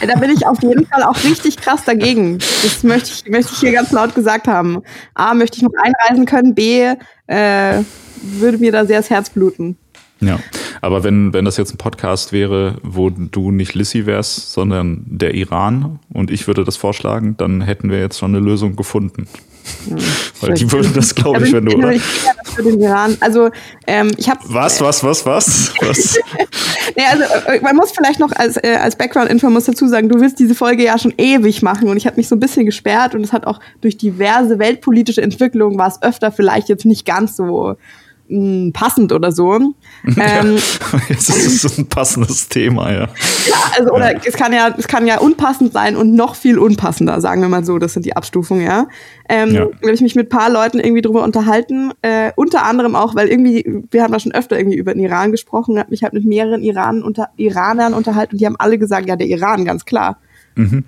[0.06, 2.38] Da bin ich auf jeden Fall auch richtig krass dagegen.
[2.38, 4.82] Das möchte ich, möchte ich hier ganz laut gesagt haben.
[5.14, 6.54] A, möchte ich noch einreisen können.
[6.54, 6.94] B,
[7.26, 7.82] äh,
[8.22, 9.76] würde mir da sehr das Herz bluten.
[10.20, 10.38] Ja,
[10.84, 15.32] aber wenn, wenn das jetzt ein Podcast wäre, wo du nicht Lissy wärst, sondern der
[15.34, 19.26] Iran und ich würde das vorschlagen, dann hätten wir jetzt schon eine Lösung gefunden.
[19.88, 19.96] Hm,
[20.42, 21.76] Weil die würden das, glaube ich, wenn du.
[21.76, 21.94] Oder?
[22.54, 23.16] Für den Iran.
[23.20, 23.48] Also,
[23.86, 24.40] ähm, ich habe.
[24.48, 25.72] Was, was, was, was?
[25.80, 26.18] was?
[26.96, 30.20] nee, also, äh, man muss vielleicht noch als, äh, als Background-Info muss dazu sagen, du
[30.20, 33.14] willst diese Folge ja schon ewig machen und ich habe mich so ein bisschen gesperrt
[33.14, 37.36] und es hat auch durch diverse weltpolitische Entwicklungen war es öfter vielleicht jetzt nicht ganz
[37.36, 37.76] so
[38.28, 39.74] mh, passend oder so.
[40.16, 40.58] Ja, ähm,
[41.08, 43.00] jetzt ist es ein passendes Thema, ja.
[43.00, 44.20] Ja, also oder ja.
[44.24, 47.64] es kann ja, es kann ja unpassend sein und noch viel unpassender, sagen wir mal
[47.64, 47.78] so.
[47.78, 48.86] Das sind die Abstufungen, ja.
[49.28, 49.62] Ähm, ja.
[49.62, 53.28] habe ich mich mit ein paar Leuten irgendwie drüber unterhalten, äh, unter anderem auch, weil
[53.28, 56.24] irgendwie, wir haben da schon öfter irgendwie über den Iran gesprochen, habe mich halt mit
[56.24, 60.18] mehreren Iran unter, Iranern unterhalten und die haben alle gesagt, ja, der Iran, ganz klar.
[60.54, 60.84] Mhm.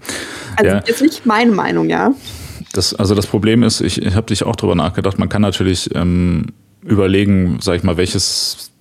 [0.56, 0.82] Also ja.
[0.86, 2.12] jetzt nicht meine Meinung, ja.
[2.72, 5.94] Das, also das Problem ist, ich, ich habe dich auch drüber nachgedacht, man kann natürlich
[5.94, 6.46] ähm,
[6.86, 8.72] überlegen, sag ich mal, welches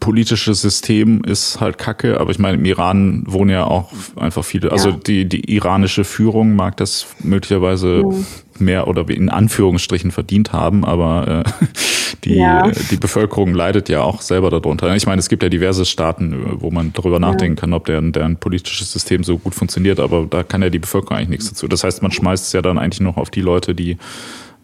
[0.00, 4.70] politische System ist halt kacke, aber ich meine, im Iran wohnen ja auch einfach viele,
[4.70, 4.94] also ja.
[4.94, 8.18] also die, die iranische Führung mag das möglicherweise ja.
[8.58, 11.66] mehr oder in Anführungsstrichen verdient haben, aber äh,
[12.24, 12.70] die, ja.
[12.90, 14.94] die Bevölkerung leidet ja auch selber darunter.
[14.94, 18.36] Ich meine, es gibt ja diverse Staaten, wo man darüber nachdenken kann, ob deren, deren
[18.36, 21.66] politisches System so gut funktioniert, aber da kann ja die Bevölkerung eigentlich nichts dazu.
[21.66, 23.96] Das heißt, man schmeißt es ja dann eigentlich noch auf die Leute, die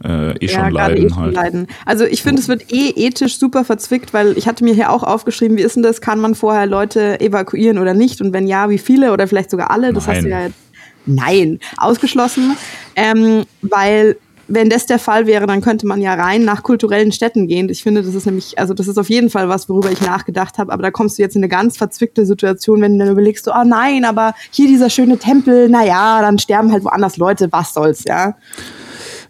[0.04, 1.34] äh, eh ja, schon leiden eh halt.
[1.34, 1.66] Leiden.
[1.84, 5.02] Also ich finde, es wird eh ethisch super verzwickt, weil ich hatte mir hier auch
[5.02, 6.00] aufgeschrieben, wie ist denn das?
[6.00, 8.20] Kann man vorher Leute evakuieren oder nicht?
[8.20, 9.92] Und wenn ja, wie viele oder vielleicht sogar alle?
[9.92, 10.16] Das Nein.
[10.16, 10.56] hast du ja jetzt.
[11.06, 12.56] Nein, ausgeschlossen.
[12.94, 14.16] Ähm, weil
[14.48, 17.68] wenn das der Fall wäre, dann könnte man ja rein nach kulturellen Städten gehen.
[17.68, 20.58] Ich finde, das ist nämlich, also das ist auf jeden Fall was, worüber ich nachgedacht
[20.58, 20.72] habe.
[20.72, 23.52] Aber da kommst du jetzt in eine ganz verzwickte Situation, wenn du dann überlegst, so,
[23.52, 27.74] oh nein, aber hier dieser schöne Tempel, na ja, dann sterben halt woanders Leute, was
[27.74, 28.36] soll's, ja.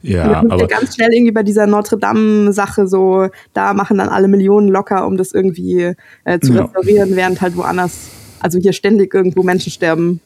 [0.03, 4.29] Ja, aber ganz schnell irgendwie bei dieser Notre Dame Sache so, da machen dann alle
[4.29, 6.63] Millionen locker, um das irgendwie äh, zu ja.
[6.63, 8.09] restaurieren, während halt woanders,
[8.41, 10.21] also hier ständig irgendwo Menschen sterben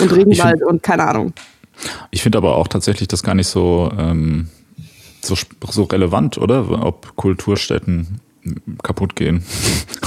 [0.00, 1.32] und Regenwald find, und keine Ahnung.
[2.10, 4.48] Ich finde aber auch tatsächlich das gar nicht so ähm,
[5.22, 5.34] so,
[5.68, 6.84] so relevant, oder?
[6.84, 8.20] Ob Kulturstätten
[8.82, 9.42] kaputt gehen.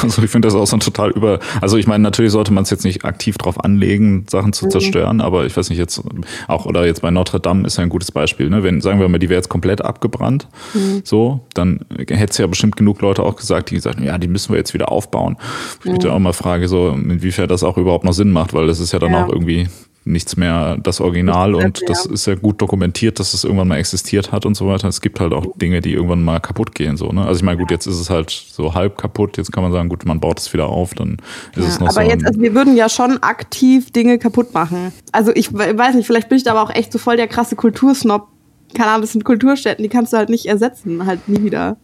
[0.01, 1.39] Also ich finde das auch so ein total über.
[1.61, 4.71] Also ich meine, natürlich sollte man es jetzt nicht aktiv drauf anlegen, Sachen zu mhm.
[4.71, 6.01] zerstören, aber ich weiß nicht jetzt
[6.49, 8.49] auch oder jetzt bei Notre Dame ist ja ein gutes Beispiel.
[8.49, 8.63] Ne?
[8.63, 11.03] Wenn sagen wir mal, die wäre jetzt komplett abgebrannt, mhm.
[11.05, 14.51] so, dann hätte es ja bestimmt genug Leute auch gesagt, die gesagt, ja, die müssen
[14.51, 15.37] wir jetzt wieder aufbauen.
[15.85, 16.09] Ich mhm.
[16.09, 18.99] auch mal frage, so inwiefern das auch überhaupt noch Sinn macht, weil das ist ja
[18.99, 19.23] dann ja.
[19.23, 19.69] auch irgendwie
[20.05, 24.31] nichts mehr das Original und das ist ja gut dokumentiert, dass es irgendwann mal existiert
[24.31, 24.87] hat und so weiter.
[24.87, 26.97] Es gibt halt auch Dinge, die irgendwann mal kaputt gehen.
[26.97, 27.25] So, ne?
[27.25, 29.89] Also ich meine, gut, jetzt ist es halt so halb kaputt, jetzt kann man sagen,
[29.89, 31.17] gut, man baut es wieder auf, dann
[31.55, 31.99] ist ja, es noch aber so.
[32.01, 34.91] Aber jetzt, also wir würden ja schon aktiv Dinge kaputt machen.
[35.11, 37.55] Also ich weiß nicht, vielleicht bin ich da aber auch echt so voll der krasse
[37.55, 38.27] Kultursnob.
[38.73, 41.77] Keine Ahnung, das sind Kulturstätten, die kannst du halt nicht ersetzen, halt nie wieder.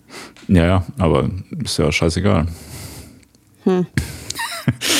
[0.48, 1.30] Ja, ja, aber
[1.64, 2.48] ist ja scheißegal.
[3.64, 3.86] Hm.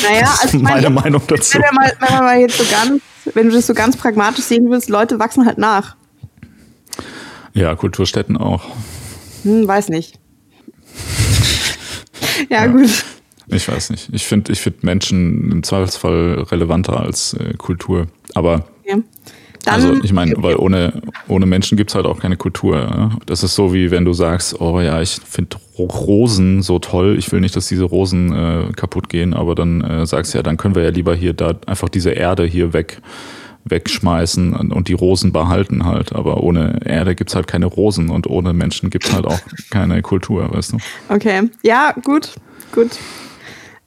[0.02, 1.54] Naja, also meine, meine Meinung dazu.
[1.54, 3.00] Wenn wir, mal, wenn wir mal jetzt so ganz
[3.34, 5.96] wenn du das so ganz pragmatisch sehen willst, Leute wachsen halt nach.
[7.52, 8.64] Ja, Kulturstätten auch.
[9.42, 10.18] Hm, weiß nicht.
[12.48, 13.04] ja, ja, gut.
[13.48, 14.08] Ich weiß nicht.
[14.12, 18.06] Ich finde ich find Menschen im Zweifelsfall relevanter als äh, Kultur.
[18.34, 18.96] Aber ja.
[19.64, 22.78] Dann, also ich meine, weil ohne, ohne Menschen gibt's halt auch keine Kultur.
[22.78, 23.10] Ja?
[23.26, 27.30] Das ist so wie wenn du sagst, oh ja, ich finde Rosen so toll, ich
[27.32, 30.56] will nicht, dass diese Rosen äh, kaputt gehen, aber dann äh, sagst du ja, dann
[30.56, 33.00] können wir ja lieber hier da einfach diese Erde hier weg
[33.64, 36.14] wegschmeißen und die Rosen behalten halt.
[36.14, 39.38] Aber ohne Erde gibt's halt keine Rosen und ohne Menschen gibt's halt auch
[39.70, 40.78] keine Kultur, weißt du?
[41.10, 42.34] Okay, ja, gut,
[42.72, 42.90] gut.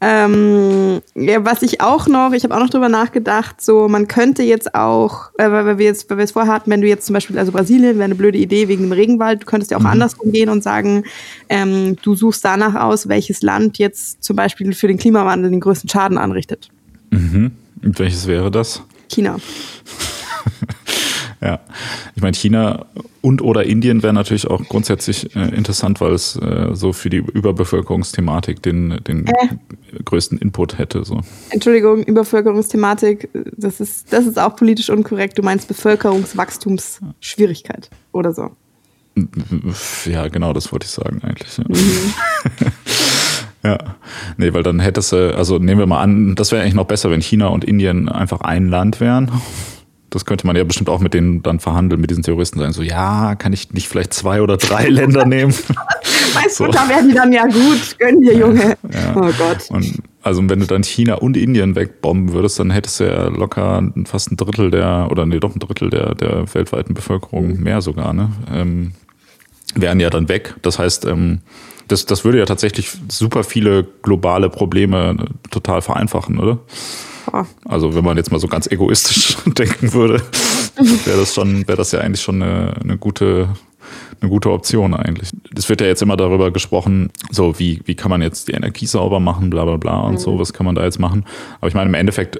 [0.05, 4.43] Ähm, ja, was ich auch noch, ich habe auch noch drüber nachgedacht, so man könnte
[4.43, 7.13] jetzt auch, äh, weil wir jetzt, weil wir es vorher hatten, wenn du jetzt zum
[7.13, 9.87] Beispiel, also Brasilien wäre eine blöde Idee wegen dem Regenwald, du könntest ja auch mhm.
[9.87, 11.05] andersrum gehen und sagen,
[11.47, 15.89] ähm, du suchst danach aus, welches Land jetzt zum Beispiel für den Klimawandel den größten
[15.89, 16.67] Schaden anrichtet.
[17.11, 17.51] Mhm.
[17.81, 18.83] Und welches wäre das?
[19.07, 19.37] China.
[21.43, 21.59] ja,
[22.15, 22.85] ich meine, China
[23.21, 27.17] und oder Indien wäre natürlich auch grundsätzlich äh, interessant, weil es äh, so für die
[27.17, 29.33] Überbevölkerungsthematik den, den äh.
[30.05, 31.03] größten Input hätte.
[31.03, 31.19] So.
[31.49, 33.27] Entschuldigung, Überbevölkerungsthematik,
[33.57, 35.37] das ist, das ist auch politisch unkorrekt.
[35.37, 38.51] Du meinst Bevölkerungswachstumsschwierigkeit oder so.
[40.05, 41.57] Ja, genau, das wollte ich sagen eigentlich.
[41.57, 41.65] Ja.
[41.67, 42.13] Mhm.
[43.63, 43.77] ja.
[44.37, 47.11] Nee, weil dann hättest du, also nehmen wir mal an, das wäre eigentlich noch besser,
[47.11, 49.29] wenn China und Indien einfach ein Land wären.
[50.13, 52.71] Das könnte man ja bestimmt auch mit denen dann verhandeln, mit diesen Terroristen sein.
[52.71, 55.53] So, ja, kann ich nicht vielleicht zwei oder drei Länder nehmen?
[55.53, 56.65] weißt so.
[56.65, 57.97] du, da werden die dann ja gut.
[57.97, 58.77] Gönn dir, Junge.
[58.91, 59.15] Ja.
[59.15, 59.69] Oh Gott.
[59.69, 63.91] Und also wenn du dann China und Indien wegbomben würdest, dann hättest du ja locker
[64.05, 68.13] fast ein Drittel der, oder nee, doch ein Drittel der, der weltweiten Bevölkerung mehr sogar,
[68.13, 68.29] ne?
[68.53, 68.91] Ähm,
[69.73, 70.53] wären ja dann weg.
[70.61, 71.39] Das heißt, ähm,
[71.87, 76.59] das, das würde ja tatsächlich super viele globale Probleme total vereinfachen, oder?
[77.65, 80.21] Also wenn man jetzt mal so ganz egoistisch denken würde,
[81.05, 83.49] wäre das schon, wäre das ja eigentlich schon eine, eine gute
[84.21, 85.31] eine gute Option eigentlich.
[85.55, 88.85] Es wird ja jetzt immer darüber gesprochen, so wie, wie kann man jetzt die Energie
[88.85, 90.17] sauber machen, bla bla bla und mhm.
[90.17, 91.25] so, was kann man da jetzt machen.
[91.59, 92.39] Aber ich meine, im Endeffekt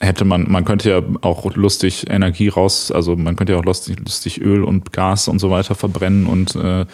[0.00, 3.98] hätte man, man könnte ja auch lustig Energie raus, also man könnte ja auch lustig,
[3.98, 6.86] lustig Öl und Gas und so weiter verbrennen und äh,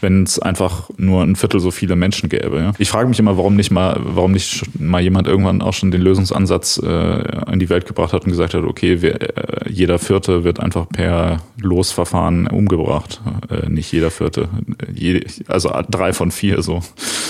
[0.00, 2.58] wenn es einfach nur ein Viertel so viele Menschen gäbe.
[2.58, 2.72] Ja?
[2.78, 6.02] Ich frage mich immer, warum nicht mal, warum nicht mal jemand irgendwann auch schon den
[6.02, 10.44] Lösungsansatz äh, in die Welt gebracht hat und gesagt hat, okay, wir, äh, jeder Vierte
[10.44, 13.20] wird einfach per Losverfahren umgebracht.
[13.50, 14.48] Äh, nicht jeder Vierte,
[14.92, 16.80] je, also drei von vier so.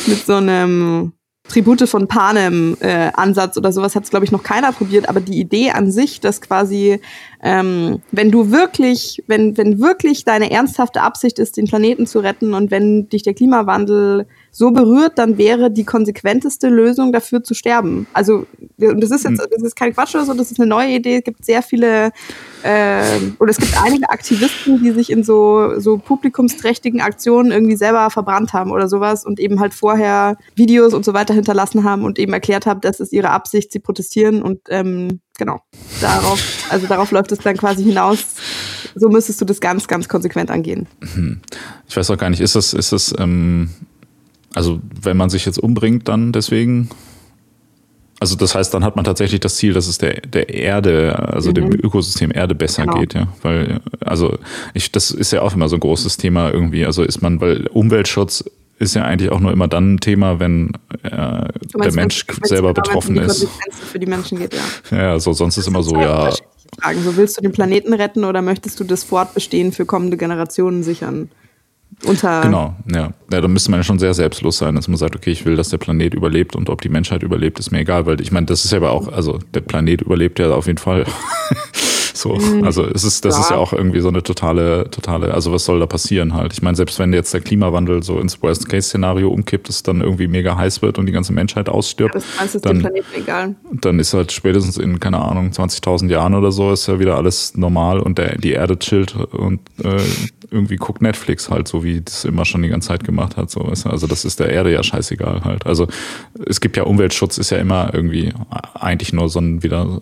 [0.07, 1.13] Mit so einem
[1.49, 5.21] Tribute von Panem äh, Ansatz oder sowas hat es, glaube ich, noch keiner probiert, aber
[5.21, 7.01] die Idee an sich, dass quasi,
[7.47, 12.55] ähm, wenn du wirklich, wenn, wenn wirklich deine ernsthafte Absicht ist, den Planeten zu retten
[12.55, 18.09] und wenn dich der Klimawandel so berührt, dann wäre die konsequenteste Lösung dafür zu sterben.
[18.13, 18.47] Also,
[18.81, 19.49] und das ist jetzt, hm.
[19.49, 21.19] das ist kein Quatsch oder so, das ist eine neue Idee.
[21.19, 22.11] Es gibt sehr viele,
[22.65, 23.03] äh,
[23.39, 28.55] oder es gibt einige Aktivisten, die sich in so, so publikumsträchtigen Aktionen irgendwie selber verbrannt
[28.55, 32.33] haben oder sowas und eben halt vorher Videos und so weiter hinterlassen haben und eben
[32.33, 35.61] erklärt haben, das ist ihre Absicht, sie protestieren und ähm, genau,
[36.01, 38.25] darauf, also darauf läuft es dann quasi hinaus.
[38.95, 40.87] So müsstest du das ganz, ganz konsequent angehen.
[41.15, 41.41] Hm.
[41.89, 43.71] Ich weiß auch gar nicht, ist das, ist das, ähm
[44.57, 46.89] also wenn man sich jetzt umbringt, dann deswegen.
[48.19, 51.51] Also das heißt, dann hat man tatsächlich das Ziel, dass es der, der Erde, also
[51.51, 51.55] mhm.
[51.55, 52.99] dem Ökosystem Erde besser genau.
[52.99, 53.29] geht, ja.
[53.43, 54.39] Weil, also
[54.73, 56.87] ich, das ist ja auch immer so ein großes Thema irgendwie.
[56.87, 58.45] Also ist man, weil Umweltschutz
[58.79, 62.85] ist ja eigentlich auch nur immer dann ein Thema, wenn äh, der Mensch selber genau,
[62.85, 63.49] betroffen ist.
[63.71, 64.97] Für die Menschen geht, ja.
[64.97, 66.31] Ja, so sonst ist immer so, ja.
[66.81, 67.03] Fragen.
[67.03, 71.31] So willst du den Planeten retten oder möchtest du das Fortbestehen für kommende Generationen sichern?
[72.05, 72.43] unter.
[72.43, 73.13] Genau, ja.
[73.31, 73.41] ja.
[73.41, 75.71] Da müsste man ja schon sehr selbstlos sein, dass man sagt, okay, ich will, dass
[75.71, 78.65] der Planet überlebt und ob die Menschheit überlebt, ist mir egal, weil ich meine, das
[78.65, 81.07] ist ja aber auch, also der Planet überlebt ja auf jeden Fall.
[82.17, 82.65] So, mhm.
[82.65, 83.41] also es ist, das ja.
[83.41, 86.53] ist ja auch irgendwie so eine totale, totale, also was soll da passieren halt?
[86.53, 90.57] Ich meine, selbst wenn jetzt der Klimawandel so ins Worst-Case-Szenario umkippt, es dann irgendwie mega
[90.57, 93.55] heiß wird und die ganze Menschheit ausstirbt, ja, das ist dann, egal.
[93.71, 97.57] dann ist halt spätestens in, keine Ahnung, 20.000 Jahren oder so, ist ja wieder alles
[97.57, 100.01] normal und der, die Erde chillt und äh,
[100.51, 103.51] irgendwie guckt Netflix halt, so wie das immer schon die ganze Zeit gemacht hat.
[103.51, 105.67] So, Also das ist der Erde ja scheißegal halt.
[105.67, 105.87] Also
[106.47, 108.33] es gibt ja Umweltschutz, ist ja immer irgendwie
[108.75, 110.01] eigentlich nur so ein wieder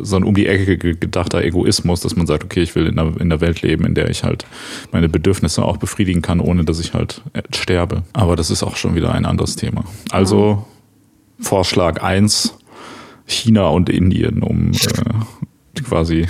[0.00, 3.14] so ein um die Ecke gedachter Egoismus, dass man sagt, okay, ich will in einer,
[3.16, 4.44] in einer Welt leben, in der ich halt
[4.90, 7.22] meine Bedürfnisse auch befriedigen kann, ohne dass ich halt
[7.54, 8.02] sterbe.
[8.12, 9.84] Aber das ist auch schon wieder ein anderes Thema.
[10.10, 10.66] Also
[11.38, 12.58] Vorschlag eins
[13.26, 16.26] China und Indien, um äh, quasi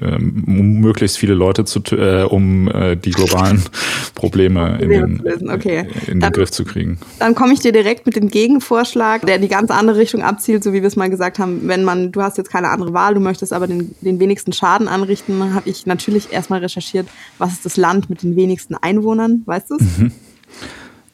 [0.00, 0.42] ähm,
[0.80, 3.62] möglichst viele Leute zu, äh, um äh, die globalen
[4.14, 5.88] Probleme in den, okay.
[6.06, 6.98] in den Griff zu kriegen.
[7.18, 10.72] Dann komme ich dir direkt mit dem Gegenvorschlag, der die ganz andere Richtung abzielt, so
[10.72, 11.60] wie wir es mal gesagt haben.
[11.64, 14.88] Wenn man, du hast jetzt keine andere Wahl, du möchtest aber den, den wenigsten Schaden
[14.88, 19.70] anrichten, habe ich natürlich erstmal recherchiert, was ist das Land mit den wenigsten Einwohnern, weißt
[19.70, 19.98] du es?
[19.98, 20.12] Mhm.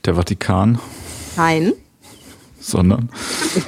[0.04, 0.78] Der Vatikan.
[1.36, 1.72] Nein
[2.62, 3.10] sondern.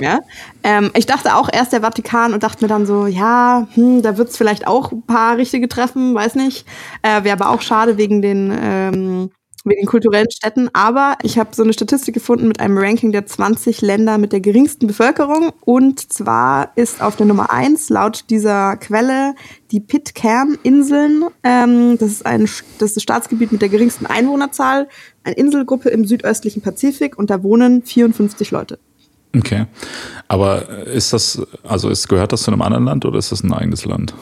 [0.00, 0.20] Mehr.
[0.62, 4.16] Ähm, ich dachte auch erst der Vatikan und dachte mir dann so, ja, hm, da
[4.16, 6.66] wird es vielleicht auch ein paar richtige treffen, weiß nicht.
[7.02, 9.30] Äh, Wäre aber auch schade wegen den ähm,
[9.64, 10.68] wegen kulturellen Städten.
[10.72, 14.40] Aber ich habe so eine Statistik gefunden mit einem Ranking der 20 Länder mit der
[14.40, 15.52] geringsten Bevölkerung.
[15.62, 19.34] Und zwar ist auf der Nummer 1 laut dieser Quelle
[19.70, 21.24] die Pitcairn-Inseln.
[21.42, 22.42] Ähm, das, ist ein,
[22.78, 24.88] das ist das Staatsgebiet mit der geringsten Einwohnerzahl.
[25.24, 28.78] Eine Inselgruppe im südöstlichen Pazifik und da wohnen 54 Leute.
[29.36, 29.66] Okay.
[30.28, 33.52] Aber ist das, also ist, gehört das zu einem anderen Land oder ist das ein
[33.52, 34.14] eigenes Land?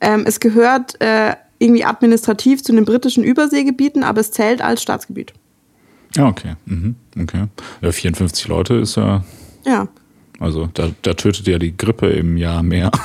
[0.00, 5.32] Ähm, es gehört äh, irgendwie administrativ zu den britischen Überseegebieten, aber es zählt als Staatsgebiet.
[6.14, 6.54] Ja, okay.
[6.66, 6.94] Mhm.
[7.20, 7.46] okay.
[7.80, 9.24] Ja, 54 Leute ist ja.
[9.64, 9.88] Ja.
[10.40, 12.90] Also da, da tötet ja die Grippe im Jahr mehr.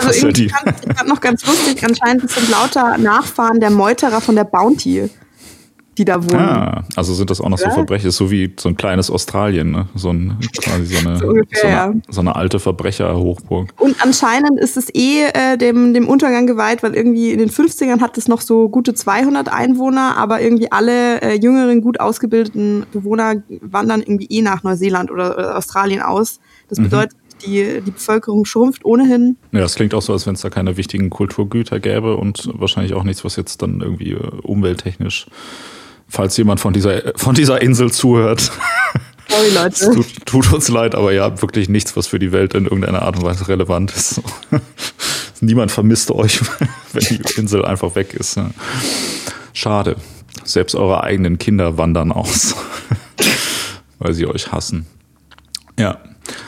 [0.00, 4.36] Also irgendwie ja ich fand noch ganz lustig, anscheinend sind lauter Nachfahren der Meuterer von
[4.36, 5.10] der Bounty
[5.98, 6.40] die da wohnen.
[6.40, 7.70] Ah, also sind das auch noch ja?
[7.70, 9.88] so Verbrecher, so wie so ein kleines Australien, ne?
[9.94, 11.94] so, ein, quasi so, eine, so, ungefähr, so, eine, ja.
[12.08, 13.74] so eine alte Verbrecherhochburg.
[13.76, 18.00] Und anscheinend ist es eh äh, dem, dem Untergang geweiht, weil irgendwie in den 50ern
[18.00, 23.42] hat es noch so gute 200 Einwohner, aber irgendwie alle äh, jüngeren, gut ausgebildeten Bewohner
[23.60, 26.38] wandern irgendwie eh nach Neuseeland oder, oder Australien aus.
[26.68, 26.84] Das mhm.
[26.84, 29.36] bedeutet, mhm die, die Bevölkerung schrumpft ohnehin.
[29.52, 32.94] Ja, das klingt auch so, als wenn es da keine wichtigen Kulturgüter gäbe und wahrscheinlich
[32.94, 35.26] auch nichts, was jetzt dann irgendwie äh, umwelttechnisch
[36.08, 38.50] falls jemand von dieser, von dieser Insel zuhört.
[39.28, 39.90] Sorry, Leute.
[39.92, 43.16] Tut, tut, uns leid, aber ja, wirklich nichts, was für die Welt in irgendeiner Art
[43.16, 44.22] und Weise relevant ist.
[45.40, 46.40] Niemand vermisst euch,
[46.92, 48.40] wenn die Insel einfach weg ist.
[49.52, 49.96] Schade.
[50.44, 52.54] Selbst eure eigenen Kinder wandern aus,
[53.98, 54.86] weil sie euch hassen.
[55.78, 55.98] Ja.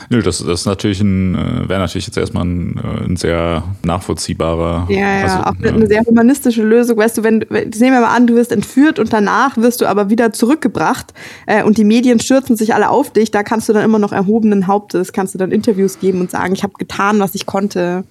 [0.09, 3.63] Nö, das, das ist natürlich ein, äh, wäre natürlich jetzt erstmal ein, äh, ein sehr
[3.83, 4.87] nachvollziehbarer.
[4.89, 6.97] Ja, ja, also, auch eine sehr humanistische Lösung.
[6.97, 10.09] Weißt du, wenn, nehmen wir mal an, du wirst entführt und danach wirst du aber
[10.09, 11.13] wieder zurückgebracht
[11.47, 14.11] äh, und die Medien stürzen sich alle auf dich, da kannst du dann immer noch
[14.11, 18.03] erhobenen Hauptes, kannst du dann Interviews geben und sagen, ich habe getan, was ich konnte.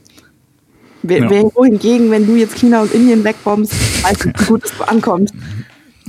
[1.02, 1.30] Ja.
[1.54, 3.72] Wohingegen, wenn du jetzt China und Indien wegbombst,
[4.04, 5.32] weißt du, wie gut es ankommt.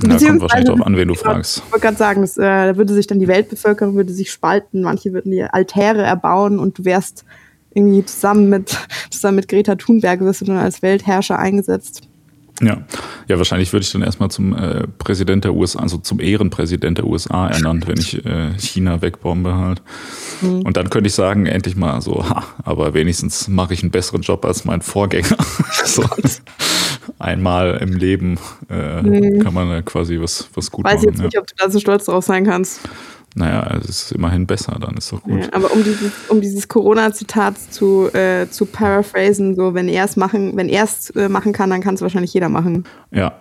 [0.02, 1.62] Ja, kommt wahrscheinlich darauf an, wen du fragst.
[1.64, 4.82] Ich wollte gerade sagen, das, äh, da würde sich dann die Weltbevölkerung würde sich spalten,
[4.82, 7.24] manche würden die Altäre erbauen und du wärst
[7.74, 8.76] irgendwie zusammen mit,
[9.10, 12.02] zusammen mit Greta Thunberg wirst du dann als Weltherrscher eingesetzt.
[12.60, 12.78] Ja,
[13.28, 17.06] ja, wahrscheinlich würde ich dann erstmal zum äh, Präsident der USA, also zum Ehrenpräsident der
[17.06, 19.82] USA ernannt, wenn ich äh, China wegbombe halt.
[20.42, 20.60] Mhm.
[20.62, 24.22] Und dann könnte ich sagen, endlich mal so, ha, aber wenigstens mache ich einen besseren
[24.22, 25.36] Job als mein Vorgänger.
[25.84, 26.04] so,
[27.22, 28.38] einmal im Leben
[28.70, 29.38] äh, mhm.
[29.40, 30.98] kann man äh, quasi was, was gut Weiß machen.
[30.98, 31.24] Weiß jetzt ja.
[31.26, 32.80] nicht, ob du da so stolz drauf sein kannst.
[33.34, 35.40] Naja, es ist immerhin besser, dann ist doch gut.
[35.40, 40.16] Ja, aber um dieses, um dieses Corona-Zitat zu, äh, zu paraphrasen, so wenn er es
[40.16, 42.84] machen, wenn er es äh, machen kann, dann kann es wahrscheinlich jeder machen.
[43.10, 43.32] Ja.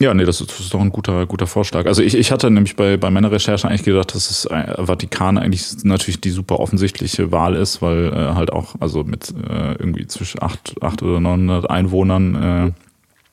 [0.00, 1.84] Ja, nee, das ist, das ist doch ein guter, guter Vorschlag.
[1.84, 5.36] Also ich, ich hatte nämlich bei, bei meiner Recherche eigentlich gedacht, dass das äh, Vatikan
[5.36, 10.06] eigentlich natürlich die super offensichtliche Wahl ist, weil äh, halt auch, also mit äh, irgendwie
[10.06, 12.72] zwischen acht, acht oder 900 Einwohnern äh,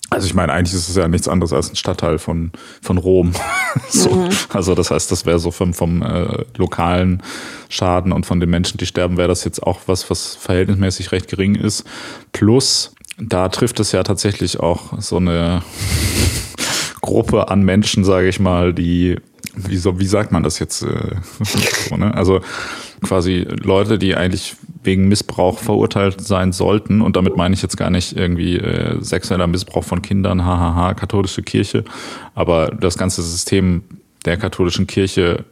[0.10, 3.34] also ich meine, eigentlich ist es ja nichts anderes als ein Stadtteil von, von Rom.
[3.90, 4.10] so.
[4.12, 4.30] mhm.
[4.50, 7.22] Also das heißt, das wäre so vom, vom äh, lokalen
[7.70, 11.28] Schaden und von den Menschen, die sterben, wäre das jetzt auch was, was verhältnismäßig recht
[11.28, 11.84] gering ist.
[12.32, 15.64] Plus, da trifft es ja tatsächlich auch so eine
[17.02, 19.18] Gruppe an Menschen, sage ich mal, die,
[19.56, 20.84] wie, so, wie sagt man das jetzt?
[20.84, 21.16] Äh,
[21.90, 22.14] so, ne?
[22.14, 22.42] Also
[23.04, 24.56] quasi Leute, die eigentlich
[24.88, 27.02] wegen Missbrauch verurteilt sein sollten.
[27.02, 31.44] Und damit meine ich jetzt gar nicht irgendwie äh, sexueller Missbrauch von Kindern, hahaha, katholische
[31.44, 31.84] Kirche.
[32.34, 33.84] Aber das ganze System
[34.26, 35.46] der katholischen Kirche,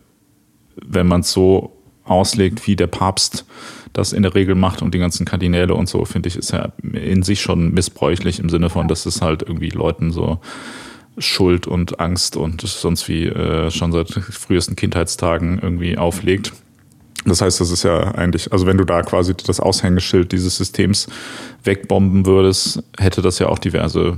[0.83, 3.45] wenn man es so auslegt, wie der Papst
[3.93, 6.73] das in der Regel macht und die ganzen Kardinäle und so, finde ich, ist ja
[6.93, 10.39] in sich schon missbräuchlich im Sinne von, dass es halt irgendwie Leuten so
[11.17, 16.53] Schuld und Angst und sonst wie äh, schon seit frühesten Kindheitstagen irgendwie auflegt.
[17.25, 21.07] Das heißt, das ist ja eigentlich, also wenn du da quasi das Aushängeschild dieses Systems
[21.63, 24.17] wegbomben würdest, hätte das ja auch diverse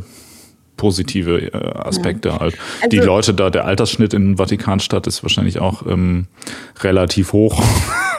[0.78, 2.40] positive äh, Aspekte ja.
[2.40, 2.58] halt.
[2.82, 6.28] Also, die Leute da, der Altersschnitt in Vatikanstadt ist wahrscheinlich auch ähm,
[6.82, 7.62] relativ hoch.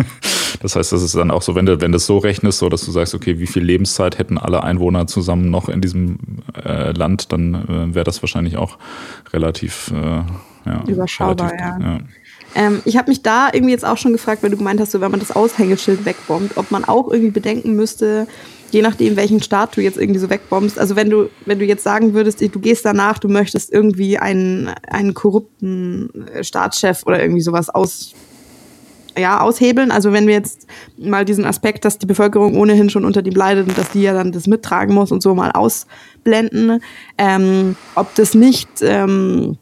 [0.60, 2.68] das heißt, das ist dann auch so, wenn du, wenn du es so rechnest, so
[2.68, 6.18] dass du sagst, okay, wie viel Lebenszeit hätten alle Einwohner zusammen noch in diesem
[6.64, 8.78] äh, Land, dann äh, wäre das wahrscheinlich auch
[9.32, 10.22] relativ äh,
[10.66, 11.92] ja, überschaubar, relativ, ja.
[11.92, 12.00] ja.
[12.54, 15.00] Ähm, ich habe mich da irgendwie jetzt auch schon gefragt, weil du gemeint hast, so,
[15.00, 18.26] wenn man das Aushängeschild wegbombt, ob man auch irgendwie bedenken müsste,
[18.70, 20.78] je nachdem, welchen Staat du jetzt irgendwie so wegbombst.
[20.78, 24.68] Also wenn du, wenn du jetzt sagen würdest, du gehst danach, du möchtest irgendwie einen,
[24.88, 28.12] einen korrupten äh, Staatschef oder irgendwie sowas aus,
[29.16, 29.90] ja, aushebeln.
[29.90, 33.68] Also wenn wir jetzt mal diesen Aspekt, dass die Bevölkerung ohnehin schon unter dem leidet
[33.68, 36.80] und dass die ja dann das mittragen muss und so mal ausblenden,
[37.16, 39.58] ähm, ob das nicht ähm,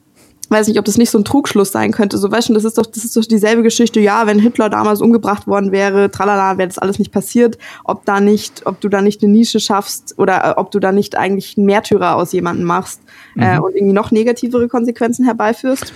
[0.51, 2.19] weiß nicht, ob das nicht so ein Trugschluss sein könnte.
[2.19, 4.01] So, weißt du, das ist doch, das ist doch dieselbe Geschichte.
[4.01, 7.59] Ja, wenn Hitler damals umgebracht worden wäre, tralala, wäre das alles nicht passiert.
[7.85, 10.93] Ob da nicht, ob du da nicht eine Nische schaffst oder äh, ob du da
[10.93, 13.01] nicht eigentlich einen Märtyrer aus jemandem machst
[13.37, 13.65] äh, mhm.
[13.65, 15.93] und irgendwie noch negativere Konsequenzen herbeiführst.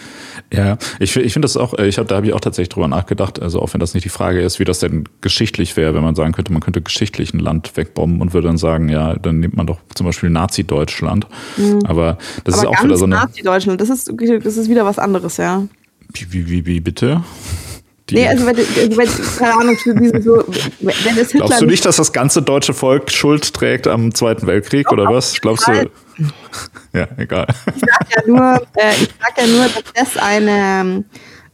[0.53, 2.89] Ja, ich, ich finde das auch, äh, ich hab, da habe ich auch tatsächlich drüber
[2.89, 6.03] nachgedacht, also auch wenn das nicht die Frage ist, wie das denn geschichtlich wäre, wenn
[6.03, 9.41] man sagen könnte, man könnte geschichtlich ein Land wegbomben und würde dann sagen, ja, dann
[9.41, 11.27] nimmt man doch zum Beispiel Nazi-Deutschland.
[11.57, 11.81] Mhm.
[11.85, 13.17] Aber das Aber ist auch wieder so eine.
[13.17, 14.11] Nazi-Deutschland, das ist,
[14.43, 15.67] das ist wieder was anderes, ja.
[16.13, 17.23] Wie, wie, wie, wie bitte?
[18.09, 20.45] Die nee, also wenn, wenn keine Ahnung, so,
[20.81, 24.49] wenn es Hitler Glaubst du nicht, dass das ganze deutsche Volk Schuld trägt am Zweiten
[24.49, 25.41] Weltkrieg oder was?
[25.41, 25.89] Glaubst du?
[26.93, 27.47] Ja, egal.
[27.73, 31.05] Ich sag ja nur, äh, ich sag ja nur, dass das eine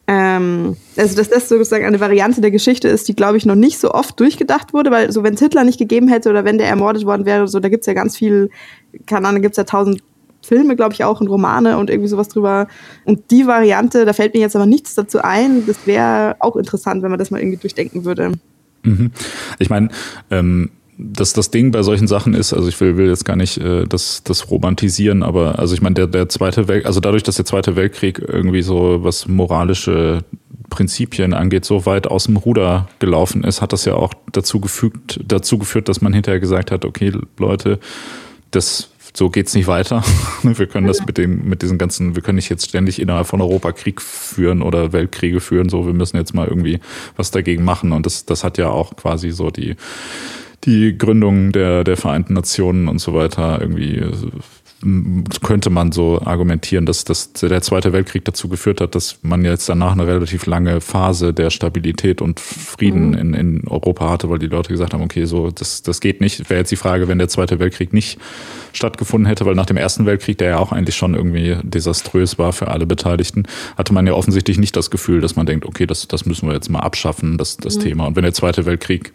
[0.08, 3.78] Ähm, also, dass das sozusagen eine Variante der Geschichte ist, die, glaube ich, noch nicht
[3.78, 6.68] so oft durchgedacht wurde, weil so, wenn es Hitler nicht gegeben hätte oder wenn der
[6.68, 8.50] ermordet worden wäre, so, da gibt es ja ganz viel,
[9.06, 10.02] keine Ahnung, gibt es ja tausend
[10.46, 12.68] Filme, glaube ich, auch und Romane und irgendwie sowas drüber.
[13.04, 15.66] Und die Variante, da fällt mir jetzt aber nichts dazu ein.
[15.66, 18.32] Das wäre auch interessant, wenn man das mal irgendwie durchdenken würde.
[18.82, 19.10] Mhm.
[19.58, 19.88] Ich meine,
[20.30, 23.58] ähm, dass das Ding bei solchen Sachen ist, also ich will, will jetzt gar nicht
[23.58, 27.36] äh, das, das romantisieren, aber also ich meine, der, der Zweite Weltkrieg, also dadurch, dass
[27.36, 30.24] der Zweite Weltkrieg irgendwie so was moralische
[30.70, 35.20] Prinzipien angeht, so weit aus dem Ruder gelaufen ist, hat das ja auch dazu gefügt,
[35.26, 37.78] dazu geführt, dass man hinterher gesagt hat, okay, Leute,
[38.50, 40.04] das so geht's nicht weiter.
[40.42, 43.40] Wir können das mit den, mit diesen ganzen, wir können nicht jetzt ständig innerhalb von
[43.40, 45.68] Europa Krieg führen oder Weltkriege führen.
[45.68, 46.80] So, wir müssen jetzt mal irgendwie
[47.16, 47.92] was dagegen machen.
[47.92, 49.76] Und das, das hat ja auch quasi so die,
[50.64, 54.04] die Gründung der, der Vereinten Nationen und so weiter irgendwie
[55.42, 59.68] könnte man so argumentieren, dass, dass der Zweite Weltkrieg dazu geführt hat, dass man jetzt
[59.70, 63.18] danach eine relativ lange Phase der Stabilität und Frieden mhm.
[63.18, 66.50] in, in Europa hatte, weil die Leute gesagt haben, okay, so das, das geht nicht.
[66.50, 68.18] Wäre jetzt die Frage, wenn der Zweite Weltkrieg nicht
[68.74, 72.52] stattgefunden hätte, weil nach dem Ersten Weltkrieg, der ja auch eigentlich schon irgendwie desaströs war
[72.52, 73.44] für alle Beteiligten,
[73.78, 76.54] hatte man ja offensichtlich nicht das Gefühl, dass man denkt, okay, das, das müssen wir
[76.54, 77.80] jetzt mal abschaffen, das, das mhm.
[77.80, 78.06] Thema.
[78.08, 79.12] Und wenn der Zweite Weltkrieg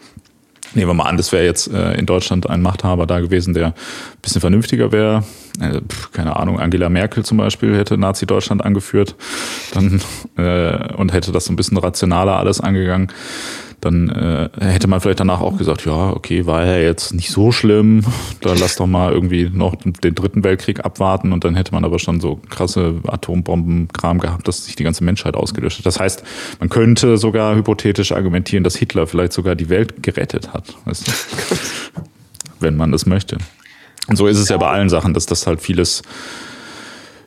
[0.74, 3.67] Nehmen wir mal an, das wäre jetzt äh, in Deutschland ein Machthaber da gewesen, der
[3.67, 3.74] ein
[4.22, 5.24] bisschen vernünftiger wäre.
[5.59, 5.82] Äh,
[6.13, 9.15] keine Ahnung, Angela Merkel zum Beispiel hätte Nazi-Deutschland angeführt
[9.74, 10.01] dann,
[10.38, 13.11] äh, und hätte das so ein bisschen rationaler alles angegangen
[13.82, 17.51] dann äh, hätte man vielleicht danach auch gesagt, ja, okay, war ja jetzt nicht so
[17.51, 18.03] schlimm,
[18.41, 21.99] dann lass doch mal irgendwie noch den dritten Weltkrieg abwarten und dann hätte man aber
[21.99, 25.86] schon so krasse Atombombenkram gehabt, dass sich die ganze Menschheit ausgelöscht hat.
[25.86, 26.23] Das heißt,
[26.59, 31.11] man könnte sogar hypothetisch argumentieren, dass Hitler vielleicht sogar die Welt gerettet hat, weißt du?
[32.59, 33.38] wenn man das möchte.
[34.07, 36.03] Und so ist es ja bei allen Sachen, dass das halt vieles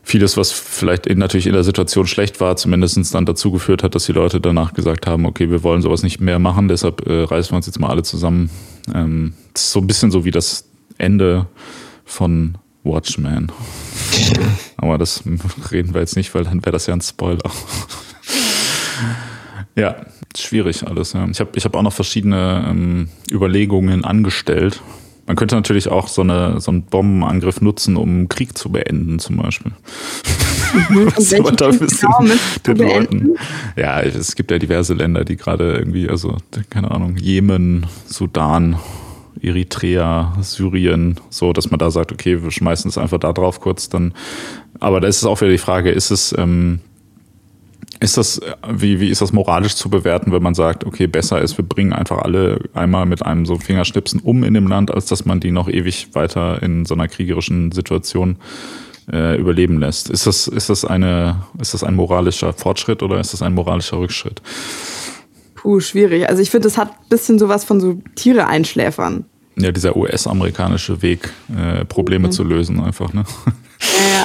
[0.04, 3.94] vieles, was vielleicht in, natürlich in der Situation schlecht war, zumindestens dann dazu geführt hat,
[3.94, 7.24] dass die Leute danach gesagt haben, okay, wir wollen sowas nicht mehr machen, deshalb äh,
[7.24, 8.50] reißen wir uns jetzt mal alle zusammen.
[8.94, 11.46] Ähm, das ist so ein bisschen so wie das Ende
[12.04, 13.50] von Watchmen.
[14.76, 15.22] Aber das
[15.72, 17.50] reden wir jetzt nicht, weil dann wäre das ja ein Spoiler.
[19.74, 19.96] ja,
[20.36, 21.14] schwierig alles.
[21.14, 21.26] Ja.
[21.30, 24.82] Ich habe ich hab auch noch verschiedene ähm, Überlegungen angestellt,
[25.26, 29.36] man könnte natürlich auch so, eine, so einen Bombenangriff nutzen, um Krieg zu beenden, zum
[29.36, 29.72] Beispiel.
[30.90, 31.06] Mhm.
[31.16, 32.24] Was aber da genau
[32.66, 33.34] den Leuten.
[33.76, 36.36] Ja, es gibt ja diverse Länder, die gerade irgendwie, also,
[36.70, 38.76] keine Ahnung, Jemen, Sudan,
[39.40, 43.88] Eritrea, Syrien, so, dass man da sagt, okay, wir schmeißen es einfach da drauf kurz,
[43.88, 44.12] dann.
[44.80, 46.80] Aber da ist es auch wieder die Frage, ist es, ähm,
[48.00, 51.56] ist das, wie, wie ist das moralisch zu bewerten, wenn man sagt, okay, besser ist,
[51.58, 55.24] wir bringen einfach alle einmal mit einem so Fingerschnipsen um in dem Land, als dass
[55.24, 58.36] man die noch ewig weiter in so einer kriegerischen Situation
[59.12, 60.10] äh, überleben lässt?
[60.10, 63.98] Ist das, ist das eine, ist das ein moralischer Fortschritt oder ist das ein moralischer
[63.98, 64.42] Rückschritt?
[65.54, 66.28] Puh, schwierig.
[66.28, 69.24] Also ich finde, das hat ein bisschen sowas von so Tiere einschläfern.
[69.56, 72.32] Ja, dieser US-amerikanische Weg, äh, Probleme mhm.
[72.32, 73.24] zu lösen, einfach, ne?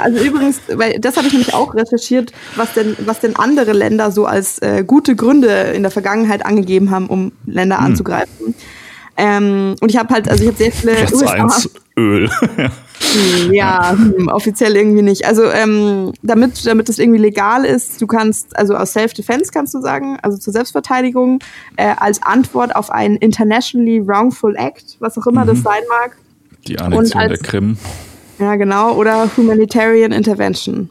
[0.03, 4.11] Also übrigens, weil das habe ich nämlich auch recherchiert, was denn, was denn andere Länder
[4.11, 7.85] so als äh, gute Gründe in der Vergangenheit angegeben haben, um Länder hm.
[7.85, 8.55] anzugreifen.
[9.17, 12.29] Ähm, und ich habe halt, also ich habe sehr viele Platz USA eins, Öl.
[13.01, 15.25] Hm, ja, hm, offiziell irgendwie nicht.
[15.25, 19.79] Also ähm, damit, damit das irgendwie legal ist, du kannst, also aus Self-Defense kannst du
[19.79, 21.39] sagen, also zur Selbstverteidigung,
[21.77, 25.47] äh, als Antwort auf einen Internationally Wrongful Act, was auch immer mhm.
[25.47, 26.17] das sein mag.
[26.67, 27.77] Die Annexion der Krim.
[28.39, 28.95] Ja, genau.
[28.95, 30.89] Oder Humanitarian Intervention.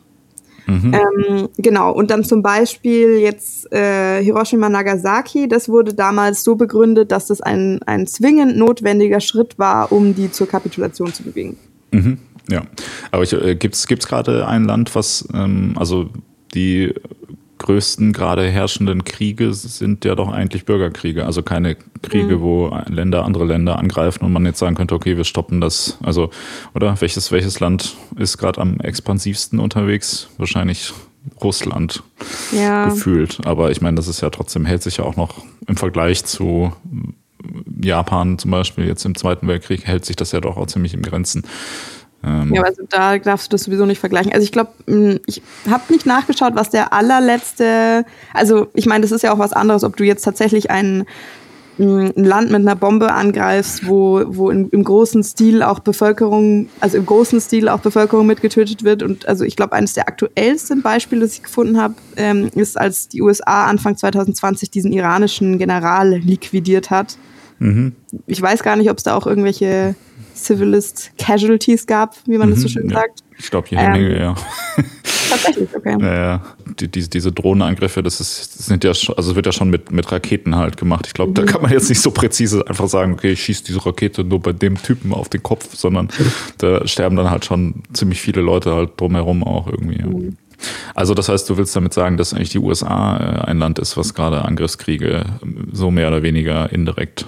[0.66, 0.92] Mhm.
[0.92, 7.10] Ähm, genau, und dann zum Beispiel jetzt äh, Hiroshima Nagasaki, das wurde damals so begründet,
[7.10, 11.56] dass das ein, ein zwingend notwendiger Schritt war, um die zur Kapitulation zu bewegen.
[11.90, 12.18] Mhm.
[12.50, 12.62] Ja,
[13.10, 16.10] aber äh, gibt es gerade ein Land, was, ähm, also
[16.54, 16.92] die
[17.58, 22.40] größten gerade herrschenden Kriege sind ja doch eigentlich Bürgerkriege, also keine Kriege, mhm.
[22.40, 25.98] wo Länder andere Länder angreifen und man jetzt sagen könnte, okay, wir stoppen das.
[26.02, 26.30] Also,
[26.74, 30.28] oder welches, welches Land ist gerade am expansivsten unterwegs?
[30.38, 30.92] Wahrscheinlich
[31.42, 32.02] Russland
[32.52, 32.88] ja.
[32.88, 33.40] gefühlt.
[33.44, 36.72] Aber ich meine, das ist ja trotzdem, hält sich ja auch noch im Vergleich zu
[37.80, 41.02] Japan zum Beispiel jetzt im Zweiten Weltkrieg, hält sich das ja doch auch ziemlich im
[41.02, 41.44] Grenzen.
[42.24, 44.32] Ähm ja, also da darfst du das sowieso nicht vergleichen.
[44.32, 44.72] Also ich glaube,
[45.26, 48.04] ich habe nicht nachgeschaut, was der allerletzte,
[48.34, 51.04] also ich meine, das ist ja auch was anderes, ob du jetzt tatsächlich ein,
[51.76, 56.68] hm, ein Land mit einer Bombe angreifst, wo, wo in, im großen Stil auch Bevölkerung,
[56.80, 59.04] also im großen Stil auch Bevölkerung mitgetötet wird.
[59.04, 63.06] Und also ich glaube, eines der aktuellsten Beispiele, das ich gefunden habe, ähm, ist, als
[63.06, 67.16] die USA Anfang 2020 diesen iranischen General liquidiert hat.
[67.60, 67.92] Mhm.
[68.26, 69.94] Ich weiß gar nicht, ob es da auch irgendwelche
[70.44, 72.96] Civilist Casualties gab, wie man mhm, das so mhm, schön ja.
[72.96, 73.22] sagt.
[73.38, 74.34] Ich glaube, jede ähm, Menge, ja.
[75.28, 75.96] Tatsächlich, okay.
[76.00, 76.42] Ja,
[76.80, 80.10] die, die, diese Drohnenangriffe, das, ist, das sind ja also wird ja schon mit, mit
[80.10, 81.06] Raketen halt gemacht.
[81.06, 81.34] Ich glaube, mhm.
[81.34, 84.40] da kann man jetzt nicht so präzise einfach sagen, okay, ich schieße diese Rakete nur
[84.40, 86.08] bei dem Typen auf den Kopf, sondern
[86.58, 90.02] da sterben dann halt schon ziemlich viele Leute halt drumherum auch irgendwie.
[90.02, 90.36] Mhm.
[90.94, 93.96] Also das heißt, du willst damit sagen, dass eigentlich die USA äh, ein Land ist,
[93.96, 95.24] was gerade Angriffskriege
[95.72, 97.26] so mehr oder weniger indirekt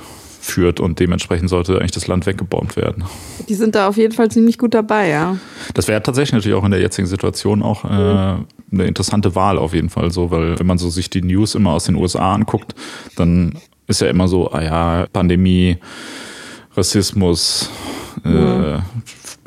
[0.50, 3.04] führt und dementsprechend sollte eigentlich das Land weggebombt werden.
[3.48, 5.36] Die sind da auf jeden Fall ziemlich gut dabei, ja.
[5.74, 9.74] Das wäre tatsächlich natürlich auch in der jetzigen Situation auch äh, eine interessante Wahl auf
[9.74, 12.74] jeden Fall so, weil wenn man so sich die News immer aus den USA anguckt,
[13.16, 15.78] dann ist ja immer so, ah ja, Pandemie,
[16.76, 17.70] Rassismus,
[18.24, 18.78] äh,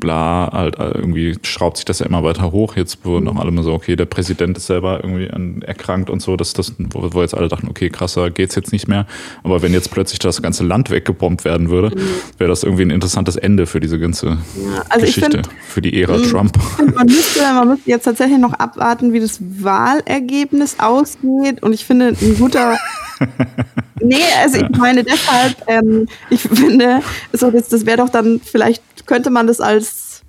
[0.03, 2.75] bla, halt äh, irgendwie schraubt sich das ja immer weiter hoch.
[2.75, 5.27] Jetzt wurden auch alle mal so, okay, der Präsident ist selber irgendwie
[5.65, 9.07] erkrankt und so, dass das, wo, jetzt alle dachten, okay, krasser geht's jetzt nicht mehr.
[9.43, 12.01] Aber wenn jetzt plötzlich das ganze Land weggebombt werden würde, mhm.
[12.37, 16.01] wäre das irgendwie ein interessantes Ende für diese ganze ja, also Geschichte, find, für die
[16.01, 16.23] Ära mhm.
[16.23, 16.57] Trump.
[16.93, 21.63] Man müsste, man müsste jetzt tatsächlich noch abwarten, wie das Wahlergebnis ausgeht.
[21.63, 22.77] Und ich finde, ein guter
[24.03, 27.01] Nee, also ich meine deshalb, ähm, ich finde,
[27.31, 30.21] so das, das wäre doch dann, vielleicht könnte man das als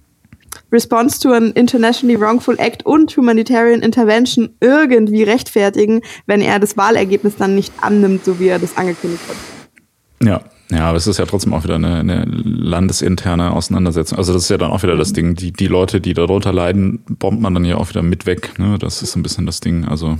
[0.72, 7.36] Response to an Internationally Wrongful Act und Humanitarian Intervention irgendwie rechtfertigen, wenn er das Wahlergebnis
[7.36, 10.26] dann nicht annimmt, so wie er das angekündigt hat.
[10.26, 14.18] Ja, ja, aber es ist ja trotzdem auch wieder eine, eine landesinterne Auseinandersetzung.
[14.18, 17.00] Also das ist ja dann auch wieder das Ding, die, die Leute, die darunter leiden,
[17.18, 18.58] bombt man dann ja auch wieder mit weg.
[18.58, 18.78] Ne?
[18.78, 19.84] Das ist ein bisschen das Ding.
[19.84, 20.18] Also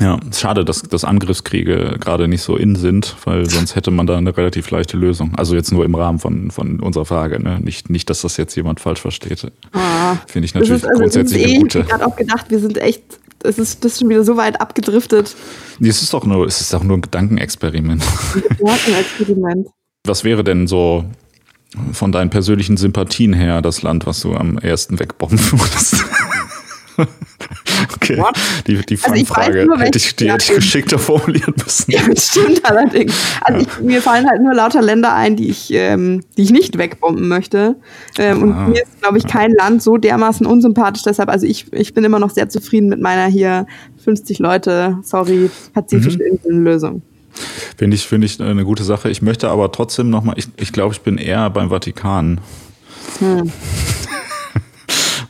[0.00, 4.16] ja, schade, dass, dass Angriffskriege gerade nicht so in sind, weil sonst hätte man da
[4.16, 5.32] eine relativ leichte Lösung.
[5.36, 7.60] Also jetzt nur im Rahmen von, von unserer Frage, ne?
[7.60, 9.50] Nicht, nicht, dass das jetzt jemand falsch versteht.
[9.72, 11.80] Ah, Finde ich natürlich ist, also grundsätzlich eh, eine gute.
[11.86, 13.04] Ich habe auch gedacht, wir sind echt,
[13.44, 15.36] es ist, das ist schon wieder so weit abgedriftet.
[15.78, 18.02] Nee, es ist doch nur, es ist doch nur ein Gedankenexperiment.
[18.34, 19.68] Ein Gedankenexperiment.
[20.06, 21.04] Was wäre denn so
[21.92, 26.04] von deinen persönlichen Sympathien her das Land, was du am ersten wegbomben würdest?
[28.04, 28.18] Okay.
[28.18, 28.36] What?
[28.66, 31.84] Die, die also Fangfrage also hätte ich, die hätte ich geschickter formulieren müssen.
[31.94, 33.14] Ja, das stimmt allerdings.
[33.40, 36.76] Also ich, mir fallen halt nur lauter Länder ein, die ich, ähm, die ich nicht
[36.78, 37.76] wegbomben möchte.
[38.18, 38.68] Ähm, und ah.
[38.68, 41.02] mir ist, glaube ich, kein Land so dermaßen unsympathisch.
[41.02, 43.66] Deshalb, also ich, ich bin immer noch sehr zufrieden mit meiner hier
[44.02, 46.36] 50 Leute, sorry, pazifische mhm.
[46.36, 47.02] Inseln-Lösung.
[47.76, 49.10] Finde ich, finde ich eine gute Sache.
[49.10, 52.40] Ich möchte aber trotzdem nochmal, ich, ich glaube, ich bin eher beim Vatikan.
[53.18, 53.50] Hm.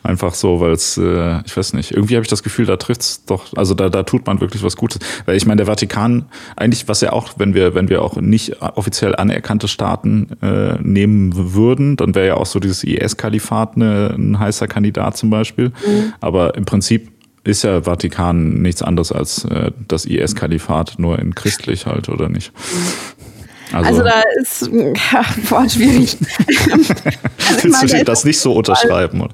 [0.05, 3.25] Einfach so, weil es, äh, ich weiß nicht, irgendwie habe ich das Gefühl, da trifft's
[3.25, 5.01] doch, also da, da tut man wirklich was Gutes.
[5.25, 6.27] Weil ich meine, der Vatikan,
[6.57, 11.55] eigentlich, was ja auch, wenn wir, wenn wir auch nicht offiziell anerkannte Staaten äh, nehmen
[11.55, 15.69] würden, dann wäre ja auch so dieses IS-Kalifat ne, ein heißer Kandidat zum Beispiel.
[15.69, 16.13] Mhm.
[16.21, 17.11] Aber im Prinzip
[17.45, 22.53] ist ja Vatikan nichts anderes als äh, das IS-Kalifat, nur in christlich halt, oder nicht?
[22.53, 23.14] Mhm.
[23.75, 24.70] Also, also da ist
[25.12, 26.16] ja, boah, schwierig.
[26.70, 29.20] also Willst du das nicht so unterschreiben?
[29.22, 29.33] Oder?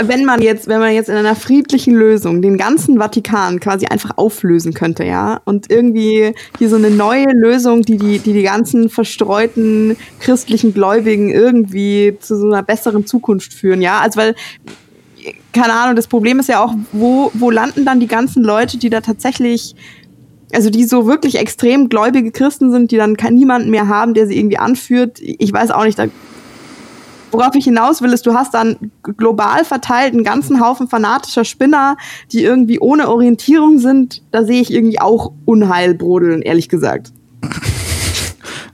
[0.00, 4.12] Wenn man jetzt, wenn man jetzt in einer friedlichen Lösung den ganzen Vatikan quasi einfach
[4.16, 8.88] auflösen könnte, ja, und irgendwie hier so eine neue Lösung, die die, die, die ganzen
[8.90, 14.34] verstreuten christlichen Gläubigen irgendwie zu so einer besseren Zukunft führen, ja, also weil
[15.52, 18.90] keine Ahnung, das Problem ist ja auch, wo, wo landen dann die ganzen Leute, die
[18.90, 19.74] da tatsächlich
[20.52, 24.38] also die so wirklich extrem gläubige Christen sind, die dann niemanden mehr haben, der sie
[24.38, 25.18] irgendwie anführt.
[25.20, 26.06] Ich weiß auch nicht, da,
[27.30, 31.96] worauf ich hinaus will, ist, du hast dann global verteilt einen ganzen Haufen fanatischer Spinner,
[32.32, 34.22] die irgendwie ohne Orientierung sind.
[34.30, 37.12] Da sehe ich irgendwie auch Unheil brodeln, ehrlich gesagt.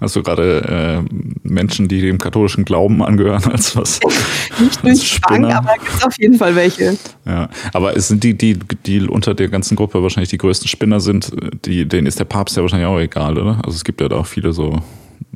[0.05, 4.00] Hast du gerade äh, Menschen, die dem katholischen Glauben angehören, als was?
[4.61, 6.98] Nicht durch Zwang, aber es gibt auf jeden Fall welche.
[7.24, 11.00] Ja, aber es sind die, die, die unter der ganzen Gruppe wahrscheinlich die größten Spinner
[11.00, 11.32] sind,
[11.64, 13.62] die, denen ist der Papst ja wahrscheinlich auch egal, oder?
[13.64, 14.78] Also es gibt ja da auch viele so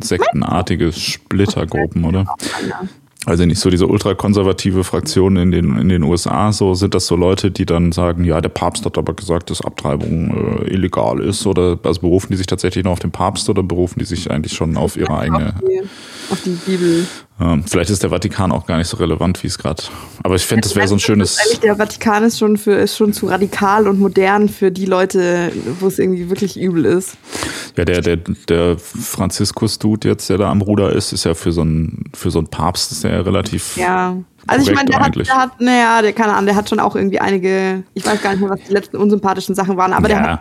[0.03, 2.27] sektenartige Splittergruppen, oder?
[3.29, 7.15] Also nicht so diese ultrakonservative Fraktion in den, in den USA, so sind das so
[7.15, 11.47] Leute, die dann sagen, ja, der Papst hat aber gesagt, dass Abtreibung äh, illegal ist
[11.47, 14.55] oder also berufen die sich tatsächlich noch auf den Papst oder berufen die sich eigentlich
[14.55, 15.55] schon auf ihre eigene
[16.31, 17.07] auf die Bibel.
[17.41, 19.83] Ähm, vielleicht ist der Vatikan auch gar nicht so relevant, wie es gerade.
[20.25, 21.39] Aber ich fände, das wäre so ein schönes.
[21.39, 25.53] Eigentlich der Vatikan ist schon für ist schon zu radikal und modern für die Leute,
[25.79, 27.17] wo es irgendwie wirklich übel ist.
[27.77, 31.61] Ja, der der der Franziskus-Dude jetzt, der da am Ruder ist, ist ja für so
[31.61, 33.77] einen für so einen Papst ist ja relativ.
[33.77, 34.17] Ja.
[34.49, 37.21] Also ich meine, der hat, der naja, der keine Ahnung, der hat schon auch irgendwie
[37.21, 40.21] einige, ich weiß gar nicht mehr, was die letzten unsympathischen Sachen waren, aber ja.
[40.21, 40.41] der hat,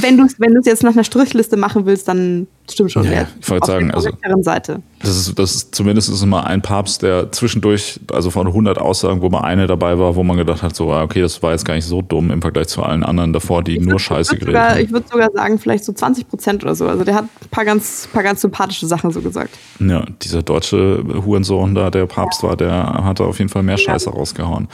[0.00, 3.04] wenn du wenn es jetzt nach einer Strichliste machen willst, dann stimmt schon.
[3.04, 4.10] Ja, ich wollte sagen, also
[4.42, 4.82] Seite.
[5.00, 9.22] Das ist, das ist zumindest ist immer ein Papst, der zwischendurch, also von 100 Aussagen,
[9.22, 11.64] wo mal eine dabei war, wo man gedacht hat, so, ah, okay, das war jetzt
[11.64, 14.36] gar nicht so dumm im Vergleich zu allen anderen davor, die ich nur würd, Scheiße
[14.36, 14.80] geredet haben.
[14.80, 16.86] Ich würde sogar sagen, vielleicht so 20 Prozent oder so.
[16.86, 19.56] Also der hat ein paar ganz, paar ganz sympathische Sachen so gesagt.
[19.78, 22.48] Ja, dieser deutsche Hurensohn da, der Papst ja.
[22.50, 24.68] war, der hat auch auf jeden Fall mehr Scheiße rausgehauen.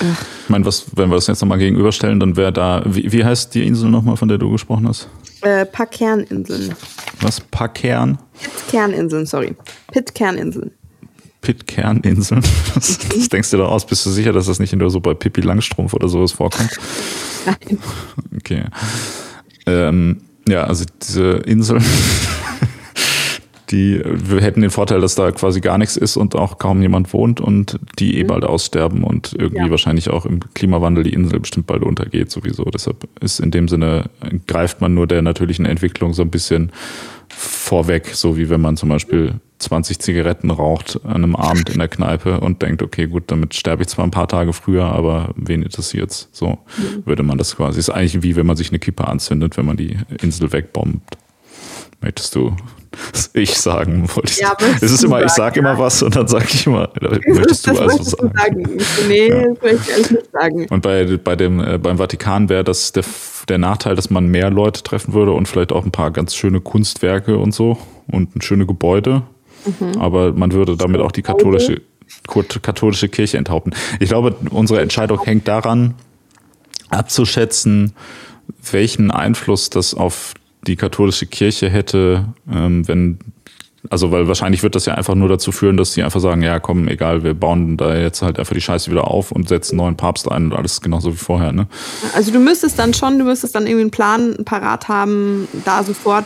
[0.00, 0.24] Ach.
[0.44, 3.54] Ich meine, was, wenn wir das jetzt nochmal gegenüberstellen, dann wäre da, wie, wie heißt
[3.54, 5.08] die Insel nochmal, von der du gesprochen hast?
[5.42, 6.74] Äh, Pitcairn-Inseln.
[7.20, 7.40] Was?
[7.40, 8.18] Pitcairn?
[8.40, 9.56] Pitcairn-Inseln, sorry.
[9.92, 10.70] Pitcairn-Inseln.
[11.40, 12.42] Pitcairn-Inseln?
[12.74, 13.86] Das, das, denkst du da aus?
[13.86, 16.70] Bist du sicher, dass das nicht nur so bei Pippi Langstrumpf oder sowas vorkommt?
[17.46, 17.78] Nein.
[18.36, 18.64] Okay.
[19.66, 21.84] Ähm, ja, also diese Inseln,
[23.70, 27.12] die wir hätten den Vorteil, dass da quasi gar nichts ist und auch kaum jemand
[27.12, 28.28] wohnt und die eh mhm.
[28.28, 29.70] bald aussterben und irgendwie ja.
[29.70, 32.64] wahrscheinlich auch im Klimawandel die Insel bestimmt bald untergeht sowieso.
[32.64, 34.10] Deshalb ist in dem Sinne,
[34.46, 36.72] greift man nur der natürlichen Entwicklung so ein bisschen
[37.28, 41.88] vorweg, so wie wenn man zum Beispiel 20 Zigaretten raucht an einem Abend in der
[41.88, 45.62] Kneipe und denkt, okay, gut, damit sterbe ich zwar ein paar Tage früher, aber wen
[45.62, 46.28] interessiert's?
[46.32, 47.06] So mhm.
[47.06, 47.78] würde man das quasi.
[47.78, 51.16] Ist eigentlich wie wenn man sich eine Kippe anzündet, wenn man die Insel wegbombt.
[52.00, 52.54] Möchtest du
[53.32, 54.38] ich sagen wollte ich.
[54.38, 57.78] Ja, es ist immer, ich sage immer was und dann sage ich immer, möchtest du
[57.78, 58.32] also sagen?
[58.34, 58.78] sagen.
[59.08, 59.42] Nee, ja.
[59.42, 60.66] das möchte ich ehrlich nicht sagen.
[60.70, 63.04] Und bei, bei dem, äh, beim Vatikan wäre das der,
[63.48, 66.60] der Nachteil, dass man mehr Leute treffen würde und vielleicht auch ein paar ganz schöne
[66.60, 67.78] Kunstwerke und so
[68.08, 69.22] und ein schöne Gebäude.
[69.64, 70.00] Mhm.
[70.00, 71.82] Aber man würde damit auch die katholische,
[72.62, 73.74] katholische Kirche enthaupten.
[74.00, 75.94] Ich glaube, unsere Entscheidung hängt daran,
[76.88, 77.94] abzuschätzen,
[78.70, 80.34] welchen Einfluss das auf
[80.66, 83.18] die katholische Kirche hätte, ähm, wenn
[83.90, 86.58] also weil wahrscheinlich wird das ja einfach nur dazu führen, dass sie einfach sagen, ja
[86.58, 89.86] komm, egal, wir bauen da jetzt halt einfach die Scheiße wieder auf und setzen einen
[89.86, 91.68] neuen Papst ein und alles genauso wie vorher, ne?
[92.14, 96.24] Also du müsstest dann schon, du müsstest dann irgendwie einen Plan parat haben, da sofort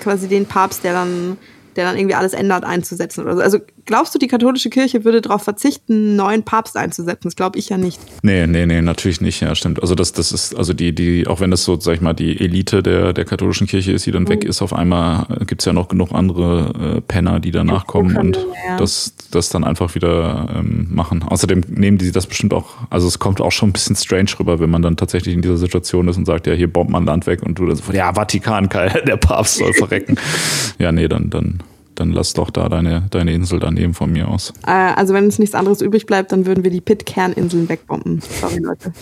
[0.00, 1.38] quasi den Papst, der dann
[1.76, 3.42] der dann irgendwie alles ändert, einzusetzen oder so.
[3.42, 3.58] Also
[3.90, 7.22] glaubst du, die katholische Kirche würde darauf verzichten, einen neuen Papst einzusetzen?
[7.24, 8.00] Das glaube ich ja nicht.
[8.22, 9.82] Nee, nee, nee, natürlich nicht, ja, stimmt.
[9.82, 12.38] Also das, das ist, also die, die, auch wenn das so, sag ich mal, die
[12.38, 14.28] Elite der, der katholischen Kirche ist, die dann mhm.
[14.28, 18.16] weg ist, auf einmal gibt es ja noch genug andere äh, Penner, die danach kommen
[18.16, 18.76] und ja.
[18.76, 21.24] das, das dann einfach wieder ähm, machen.
[21.24, 24.60] Außerdem nehmen die das bestimmt auch, also es kommt auch schon ein bisschen strange rüber,
[24.60, 27.26] wenn man dann tatsächlich in dieser Situation ist und sagt, ja, hier bombt man Land
[27.26, 28.68] weg und du dann so, ja, Vatikan,
[29.06, 30.14] der Papst soll verrecken.
[30.78, 31.60] ja, nee, dann, dann
[32.00, 34.54] dann lass doch da deine, deine Insel daneben von mir aus.
[34.66, 38.22] Äh, also wenn uns nichts anderes übrig bleibt, dann würden wir die Pit-Kerninseln wegbomben.
[38.40, 38.92] Sorry, Leute.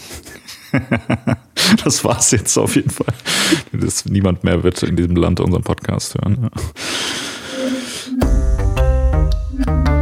[1.84, 3.14] das war's jetzt auf jeden Fall.
[3.72, 6.51] Das, niemand mehr wird in diesem Land unseren Podcast hören.
[9.64, 9.97] Ja.